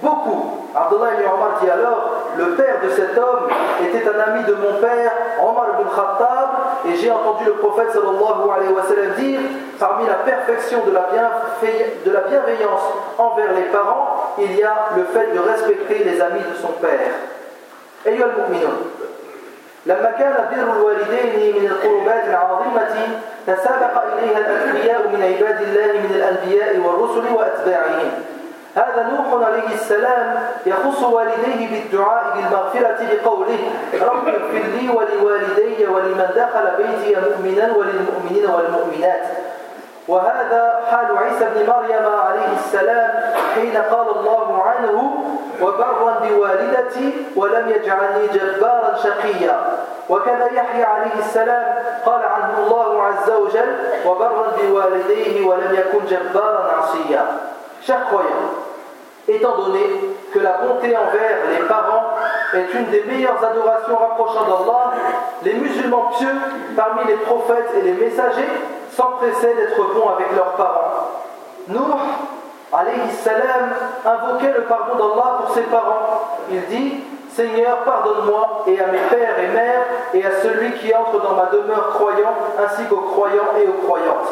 beaucoup. 0.02 0.70
Abdullah 0.76 1.14
ibn 1.14 1.24
Omar 1.28 1.60
dit 1.62 1.70
alors 1.70 2.12
Le 2.38 2.56
père 2.56 2.80
de 2.84 2.90
cet 2.90 3.18
homme 3.18 3.48
était 3.82 4.08
un 4.08 4.20
ami 4.20 4.44
de 4.46 4.54
mon 4.54 4.80
père, 4.80 5.12
Omar 5.42 5.68
ibn 5.80 5.90
Khattab, 5.90 6.50
et 6.88 6.96
j'ai 6.96 7.12
entendu 7.12 7.46
le 7.46 7.54
prophète 7.54 7.92
sallallahu 7.92 8.50
alayhi 8.56 8.74
wa 8.74 8.84
sallam 8.84 9.14
dire 9.18 9.40
Parmi 9.80 10.08
la 10.08 10.16
perfection 10.16 10.80
de 10.86 10.92
la, 10.92 12.22
bienveillance 12.22 12.82
envers 13.18 13.54
les 13.54 13.64
parents, 13.64 14.34
il 14.38 14.56
y 14.56 14.64
a 14.64 14.90
le 14.96 15.04
fait 15.06 15.34
de 15.34 15.40
respecter 15.40 16.04
les 16.04 16.22
amis 16.22 16.40
de 16.40 16.56
son 16.62 16.74
père. 16.74 17.12
لما 19.86 20.12
كان 20.19 20.34
بر 20.52 20.74
الوالدين 20.78 21.62
من 21.62 21.67
القربات 21.67 22.24
العظيمة 22.30 22.96
تسابق 23.48 24.04
إليها 24.13 24.38
الأنبياء 24.38 25.08
من 25.08 25.24
عباد 25.24 25.62
الله 25.62 25.93
من 25.93 26.12
الأنبياء 26.15 26.78
والرسل 26.78 27.34
وأتباعهم. 27.34 28.12
هذا 28.76 29.10
نوح 29.12 29.48
عليه 29.48 29.74
السلام 29.74 30.36
يخص 30.65 31.04
والديه 31.04 31.67
بالدعاء 31.72 32.24
بالمغفرة 32.36 32.98
بقوله 33.12 33.60
رب 34.02 34.28
اغفر 34.28 34.63
لي 34.76 34.89
ولوالدي 34.89 35.88
ولمن 35.88 36.30
دخل 36.36 36.65
بيتي 36.78 37.15
مؤمنا 37.22 37.78
وللمؤمنين 37.78 38.46
والمؤمنات. 38.50 39.24
وهذا 40.08 40.82
حال 40.92 41.18
عيسى 41.18 41.46
بن 41.56 41.70
مريم 41.70 42.06
عليه 42.20 42.54
السلام 42.60 43.12
حين 43.56 43.78
قال 43.78 44.10
الله 44.10 44.63
عنه 44.63 45.13
وبرا 45.62 46.20
بوالدتي 46.28 47.13
ولم 47.36 47.70
يجعلني 47.70 48.28
جبارا 48.28 48.96
شقيا 49.04 49.62
وكذا 50.10 50.46
يحيى 50.54 50.84
عليه 50.84 51.20
السلام 51.20 51.66
قال 52.06 52.22
عنه 52.26 52.54
الله 52.58 53.04
عز 53.04 53.30
وجل 53.32 53.76
وبرا 54.06 54.48
بوالديه 54.62 55.48
ولم 55.48 55.74
يكن 55.74 56.06
جبارا 56.06 56.72
عصيا 56.78 57.26
Chers 57.86 58.06
croyants, 58.08 58.48
étant 59.28 59.58
donné 59.58 59.84
que 60.34 60.39
la 60.39 60.54
bonté 60.54 60.96
envers 60.96 61.38
les 61.52 61.68
parents 61.68 62.12
est 62.54 62.74
une 62.74 62.86
des 62.86 63.04
meilleures 63.04 63.44
adorations 63.44 63.98
rapprochant 63.98 64.44
d'Allah, 64.44 64.94
les 65.44 65.54
musulmans 65.54 66.12
pieux 66.18 66.34
parmi 66.78 67.04
les 67.08 67.18
prophètes 67.18 67.72
et 67.78 67.82
les 67.82 67.92
messagers 67.92 68.48
s'empressaient 68.96 69.56
d'être 69.56 69.94
bons 69.94 70.10
avec 70.10 70.36
leurs 70.36 70.54
parents. 70.54 71.10
Nuh, 71.68 71.78
alayhi 72.72 73.12
salam, 73.12 73.74
invoquait 74.06 74.54
le 74.54 74.64
pardon 74.64 74.96
d'Allah 74.96 75.38
pour 75.42 75.54
ses 75.54 75.64
parents. 75.64 76.38
Il 76.52 76.66
dit 76.66 77.04
Seigneur, 77.36 77.80
pardonne-moi 77.80 78.64
et 78.68 78.80
à 78.80 78.88
mes 78.88 79.00
pères 79.10 79.40
et 79.40 79.48
mères 79.48 79.86
et 80.14 80.26
à 80.26 80.42
celui 80.42 80.74
qui 80.74 80.94
entre 80.94 81.20
dans 81.22 81.36
ma 81.36 81.46
demeure 81.48 81.90
croyant, 81.96 82.36
ainsi 82.64 82.86
qu'aux 82.86 82.98
croyants 82.98 83.54
et 83.60 83.68
aux 83.68 83.88
croyantes. 83.88 84.30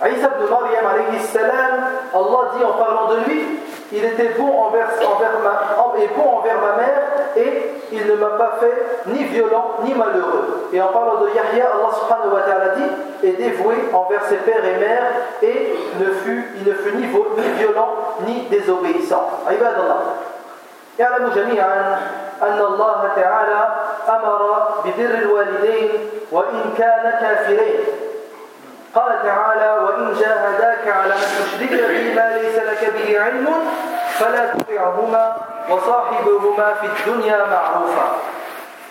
Isa 0.00 0.28
ibn 0.28 0.50
Maryam 0.50 0.86
alayhi 0.86 1.20
salam, 1.20 1.84
Allah 2.14 2.50
dit 2.56 2.64
en 2.64 2.72
parlant 2.72 3.06
de 3.08 3.16
lui, 3.24 3.61
il 3.91 4.03
était 4.03 4.29
bon 4.37 4.47
envers, 4.47 4.89
envers 5.07 5.39
ma, 5.43 6.01
et 6.01 6.07
bon 6.15 6.37
envers 6.37 6.59
ma 6.59 6.77
mère 6.77 7.01
et 7.35 7.71
il 7.91 8.05
ne 8.05 8.15
m'a 8.15 8.31
pas 8.37 8.57
fait 8.59 8.73
ni 9.07 9.23
violent 9.25 9.75
ni 9.83 9.93
malheureux. 9.93 10.69
Et 10.73 10.81
en 10.81 10.87
parlant 10.87 11.21
de 11.21 11.27
Yahya, 11.29 11.69
Allah 11.73 11.93
subhanahu 11.93 12.33
wa 12.33 12.41
ta'ala 12.41 12.75
dit, 12.75 13.27
est 13.27 13.33
dévoué 13.33 13.75
envers 13.93 14.23
ses 14.25 14.37
pères 14.37 14.65
et 14.65 14.79
mères 14.79 15.11
et 15.41 15.75
ne 15.99 16.05
fut, 16.05 16.51
il 16.57 16.67
ne 16.67 16.73
fut 16.73 16.95
ni, 16.95 17.05
ni 17.05 17.49
violent 17.57 17.93
ni 18.25 18.47
désobéissant. 18.49 19.29
عباد 19.47 19.75
الله 19.79 20.01
يعلم 20.99 21.29
جميعا 21.35 21.99
أن 22.41 22.59
الله 22.59 23.09
تعالى 23.15 23.67
أمر 24.09 24.67
ببر 24.85 25.17
الوالدين 25.17 25.89
وإن 26.31 26.73
كان 26.77 27.13
كافرين 27.21 27.79
قال 28.94 29.22
تعالى 29.22 29.84
وإن 29.84 30.14
جاهداك 30.20 30.88
على 30.88 31.14
أن 31.14 31.20
تشرك 31.20 31.88
بي 31.88 32.14
ما 32.14 32.36
ليس 32.36 32.56
لك 32.56 32.92
به 32.94 33.20
علم 33.20 33.48
فلا 34.18 34.52
تطعهما 34.54 35.36
وصاحبهما 35.70 36.74
في 36.74 36.86
الدنيا 36.86 37.36
معروفا. 37.36 38.06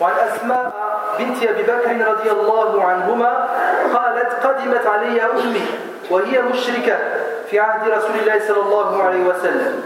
وعن 0.00 0.12
أسماء 0.28 0.72
بنت 1.18 1.42
أبي 1.42 1.62
بكر 1.62 2.08
رضي 2.08 2.30
الله 2.30 2.84
عنهما 2.84 3.48
قالت 3.94 4.46
قدمت 4.46 4.86
علي 4.86 5.22
أمي 5.22 5.66
وهي 6.10 6.42
مشركة 6.42 6.98
في 7.50 7.60
عهد 7.60 7.88
رسول 7.88 8.16
الله 8.20 8.40
صلى 8.48 8.62
الله 8.62 9.02
عليه 9.02 9.24
وسلم. 9.24 9.82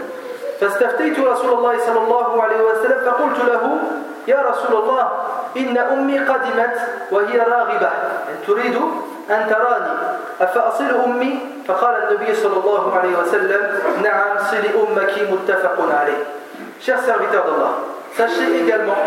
فاستفتيت 0.59 1.19
رسول 1.19 1.53
الله 1.53 1.77
صلى 1.85 1.99
الله 1.99 2.43
عليه 2.43 2.61
وسلم 2.61 2.99
فقلت 3.05 3.39
له 3.47 3.79
يا 4.27 4.41
رسول 4.41 4.83
الله 4.83 5.11
إن 5.57 5.77
أمي 5.77 6.19
قدمت 6.19 6.77
وهي 7.11 7.39
راغبة. 7.39 7.89
تريد 8.47 8.81
أن 9.30 9.46
تراني 9.50 9.94
أفأصل 10.40 10.90
أمي 11.04 11.38
فقال 11.68 11.94
النبي 11.94 12.34
صلى 12.34 12.56
الله 12.64 12.96
عليه 12.96 13.18
وسلم 13.18 13.78
نعم 14.02 14.38
صل 14.50 14.64
أمك 14.80 15.14
متفق 15.32 15.76
عليه 16.00 16.24
Chers 16.80 17.00
serviteurs 17.06 17.44
d'Allah, 17.44 17.74
sachez 18.16 18.58
également 18.64 18.98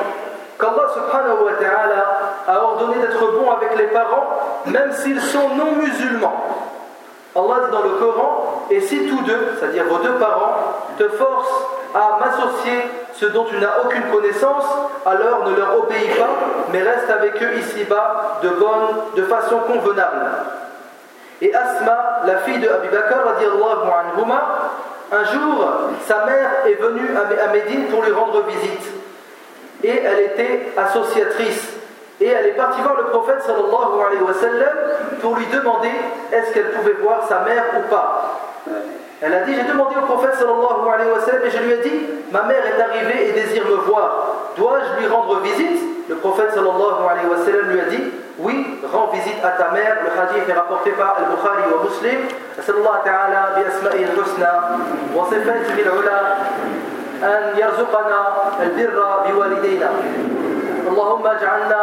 qu'Allah 0.58 0.88
subhanahu 0.94 1.44
wa 1.44 1.52
ta'ala 1.60 2.06
a 2.48 2.64
ordonné 2.64 2.96
d'être 3.02 3.20
bon 3.20 3.52
avec 3.52 3.78
les 3.78 3.88
parents 3.88 4.30
même 4.66 4.92
s'ils 4.94 5.22
sont 5.22 5.50
non 5.50 5.74
musulmans. 5.74 6.34
Allah 7.36 7.66
dit 7.66 7.72
dans 7.72 7.84
le 7.84 7.90
Coran, 8.00 8.66
et 8.70 8.80
si 8.80 9.08
tous 9.08 9.22
deux, 9.24 9.58
c'est-à-dire 9.60 9.84
vos 9.86 9.98
deux 9.98 10.14
parents, 10.14 10.56
te 10.98 11.08
forcent 11.10 11.68
à 11.95 12.19
m'associer 12.21 12.85
ce 13.15 13.27
dont 13.27 13.45
tu 13.45 13.57
n'as 13.59 13.81
aucune 13.85 14.05
connaissance, 14.11 14.65
alors 15.05 15.49
ne 15.49 15.57
leur 15.57 15.79
obéis 15.79 16.09
pas, 16.19 16.31
mais 16.73 16.83
reste 16.83 17.11
avec 17.11 17.43
eux 17.43 17.59
ici-bas 17.59 18.39
de 18.43 18.49
bonne, 18.49 18.97
de 19.17 19.23
façon 19.25 19.59
convenable. 19.61 20.31
Et 21.43 21.55
Asma, 21.55 22.23
la 22.27 22.39
fille 22.39 22.59
de 22.59 22.69
Abu 22.69 22.89
Bakr, 22.89 23.17
un 25.13 25.25
jour, 25.25 25.69
sa 26.07 26.25
mère 26.25 26.51
est 26.67 26.81
venue 26.81 27.09
à 27.17 27.53
Médine 27.53 27.87
pour 27.87 28.03
lui 28.03 28.13
rendre 28.13 28.43
visite. 28.43 28.87
Et 29.83 30.03
elle 30.05 30.21
était 30.21 30.73
associatrice. 30.77 31.69
Et 32.21 32.27
elle 32.27 32.47
est 32.47 32.53
partie 32.53 32.81
voir 32.83 32.97
le 32.97 33.05
prophète 33.05 33.43
sallallahu 33.43 34.07
alayhi 34.07 34.23
wa 34.23 34.35
sallam 34.35 34.69
pour 35.23 35.37
lui 35.37 35.47
demander 35.47 35.91
est-ce 36.31 36.53
qu'elle 36.53 36.71
pouvait 36.73 36.97
voir 37.03 37.27
sa 37.27 37.41
mère 37.41 37.65
ou 37.79 37.89
pas. 37.89 38.41
Elle 39.22 39.34
a 39.34 39.42
dit, 39.42 39.54
j'ai 39.56 39.64
demandé 39.64 39.96
au 39.96 40.06
prophète 40.06 40.36
sallallahu 40.36 40.88
alayhi 40.94 41.12
wa 41.12 41.20
sallam 41.20 41.42
et 41.46 41.50
je 41.50 41.58
lui 41.58 41.72
ai 41.74 41.78
dit, 41.78 42.00
ma 42.32 42.44
mère 42.44 42.64
est 42.66 42.82
arrivée 42.82 43.30
et 43.30 43.32
désire 43.32 43.66
me 43.66 43.76
voir. 43.88 44.52
Dois-je 44.58 45.00
lui 45.00 45.08
rendre 45.08 45.40
visite 45.40 45.82
Le 46.10 46.16
prophète 46.16 46.52
sallallahu 46.54 47.02
alayhi 47.10 47.28
wa 47.28 47.38
sallam 47.46 47.72
lui 47.72 47.80
a 47.80 47.86
dit, 47.86 48.04
oui, 48.40 48.80
rends 48.92 49.08
visite 49.14 49.44
à 49.44 49.52
ta 49.52 49.72
mère. 49.72 49.98
Le 50.04 50.12
hadith 50.22 50.50
est 50.50 50.54
rapporté 50.54 50.92
par 50.92 51.16
Al-Bukhari 51.18 51.64
wa 51.72 51.84
Muslim. 51.84 52.20
أسأل 52.60 52.76
الله 52.76 52.98
تعالى 53.06 53.42
بأسمائه 53.56 54.06
الحسنى 54.06 54.52
وصفاته 55.16 55.76
العلى 55.76 56.22
أن 57.24 57.58
يرزقنا 57.58 58.28
البر 58.64 59.20
بوالدينا 59.28 59.90
اللهم 60.91 61.27
اجعلنا 61.27 61.83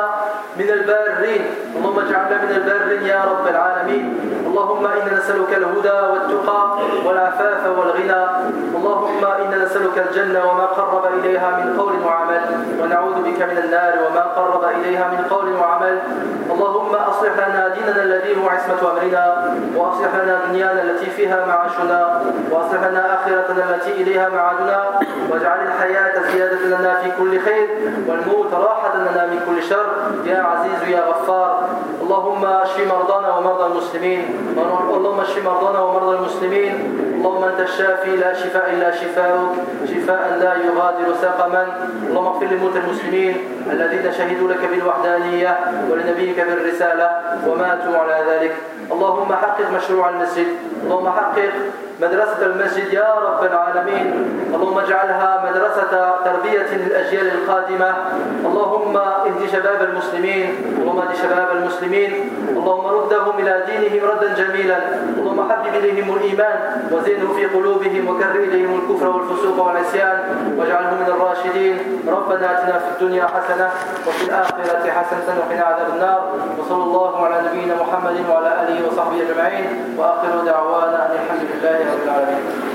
من 0.59 0.69
البارين. 0.69 1.41
اللهم 1.75 1.99
اجعلنا 1.99 2.37
من 2.43 2.51
البارين 2.55 3.01
يا 3.05 3.21
رب 3.31 3.45
العالمين. 3.47 4.05
اللهم 4.47 4.85
إنا 4.85 5.11
نسألك 5.17 5.51
الهدى 5.57 5.99
والتقى 6.11 6.61
والعفاف 7.05 7.61
والغنى. 7.77 8.23
اللهم 8.77 9.21
إنا 9.41 9.57
نسألك 9.65 9.97
الجنة 10.07 10.39
وما 10.49 10.65
قرب 10.65 11.05
إليها 11.19 11.49
من 11.59 11.79
قول 11.79 11.93
وعمل 12.05 12.26
ونعوذ 12.87 13.15
بك 13.27 13.41
من 13.41 13.57
النار 13.57 13.93
وما 14.05 14.21
قرب 14.21 14.63
إليها 14.63 15.07
من 15.11 15.25
قول 15.29 15.53
وعمل. 15.53 15.99
اللهم 16.51 16.95
أصلح 16.95 17.33
لنا 17.47 17.67
ديننا 17.75 18.03
الذي 18.03 18.31
هو 18.39 18.49
عصمة 18.49 18.91
أمرنا 18.91 19.53
وأصلح 19.75 20.15
لنا 20.23 20.39
دنيانا 20.49 20.81
التي 20.81 21.09
فيها 21.09 21.45
معاشنا 21.45 22.21
وأصلح 22.51 22.83
لنا 22.83 23.15
آخرتنا 23.15 23.75
التي 23.75 23.91
إليها 23.91 24.29
معادنا 24.29 24.99
واجعل 25.29 25.67
الحياة 25.67 26.31
زيادة 26.31 26.77
لنا 26.77 26.93
في 27.03 27.11
كل 27.19 27.39
خير 27.39 27.67
والموت 28.07 28.53
راحة 28.53 28.97
لنا 28.97 29.25
من 29.25 29.39
كل 29.47 29.63
شر. 29.63 29.89
يا 30.25 30.41
عزيز 30.41 30.89
يا 30.89 31.01
غفار. 31.01 31.69
اللهم 32.01 32.45
اشف 32.45 32.93
مرضانا 32.93 33.37
ومرضى 33.37 33.65
المسلمين. 33.65 34.21
اللهم 34.93 35.19
اشف 35.19 35.45
مرضانا 35.45 35.79
ومرضى 35.79 36.15
المسلمين. 36.17 36.73
اللهم 37.17 37.43
أنت 37.43 37.59
الشافي 37.59 38.15
لا 38.17 38.33
شفاء 38.33 38.69
إلا 38.73 38.91
شفاؤك. 38.91 39.51
شفاء 39.85 40.37
لا 40.41 40.53
يغادر 40.55 41.07
سقما. 41.21 41.67
اللهم 42.07 42.27
اغفر 42.27 42.45
لموت 42.45 42.76
المسلمين 42.77 43.35
الذين 43.71 44.11
شهدوا 44.11 44.49
لك 44.49 44.61
بالوحدانية 44.71 45.57
ولنبيك 45.89 46.39
بالرسالة 46.39 47.09
وماتوا 47.47 47.97
على 47.97 48.17
ذلك. 48.29 48.53
اللهم 48.91 49.33
حقق 49.33 49.71
مشروع 49.75 50.09
المسجد. 50.09 50.47
اللهم 50.83 51.09
حقق 51.09 51.53
مدرسة 52.01 52.45
المسجد 52.45 52.93
يا 52.93 53.09
رب 53.27 53.43
العالمين. 53.51 54.07
اللهم 54.53 54.77
اجعلها 54.79 55.29
مدرسة 55.49 56.15
تربية 56.25 56.69
للأجيال 56.77 57.27
القادمة. 57.27 57.95
اللهم 58.45 58.97
اهد 58.97 59.41
شباب 59.51 59.81
المسلمين 59.89 60.55
اللهم 60.81 60.99
اهد 60.99 61.15
شباب 61.15 61.47
المسلمين. 61.57 62.11
اللهم 62.57 62.85
ردهم 62.87 63.39
إلى 63.39 63.53
دينهم 63.69 64.09
ردا 64.09 64.29
جميلا. 64.33 64.77
اللهم 65.17 65.51
حبب 65.51 65.75
إليهم 65.75 66.07
الإيمان 66.17 66.57
وزينه 66.91 67.33
في 67.33 67.45
قلوبهم 67.45 68.07
وكر 68.09 68.35
إليهم 68.35 68.71
الكفر 68.79 69.07
والفسوق 69.09 69.67
والعصيان 69.67 70.17
واجعلهم 70.57 70.97
من 71.01 71.09
الراشدين. 71.15 71.75
ربنا 72.07 72.45
آتنا 72.53 72.79
في 72.79 72.89
الدنيا 72.95 73.25
حسنة 73.25 73.69
وفي 74.07 74.23
الآخرة 74.27 74.91
حسنة 74.97 75.27
وقنا 75.39 75.63
عذاب 75.63 75.89
النار. 75.95 76.21
وصلى 76.59 76.83
الله 76.83 77.25
على 77.25 77.37
نبينا 77.47 77.75
محمد 77.75 78.15
وعلى 78.29 78.49
آله 78.61 78.77
وصحبه 78.87 79.17
أجمعين. 79.25 79.95
وآخر 79.97 80.31
دعوانا 80.45 81.05
أن 81.05 81.11
الحمد 81.11 81.43
لله 81.51 81.77
رب 81.93 82.03
العالمين. 82.05 82.67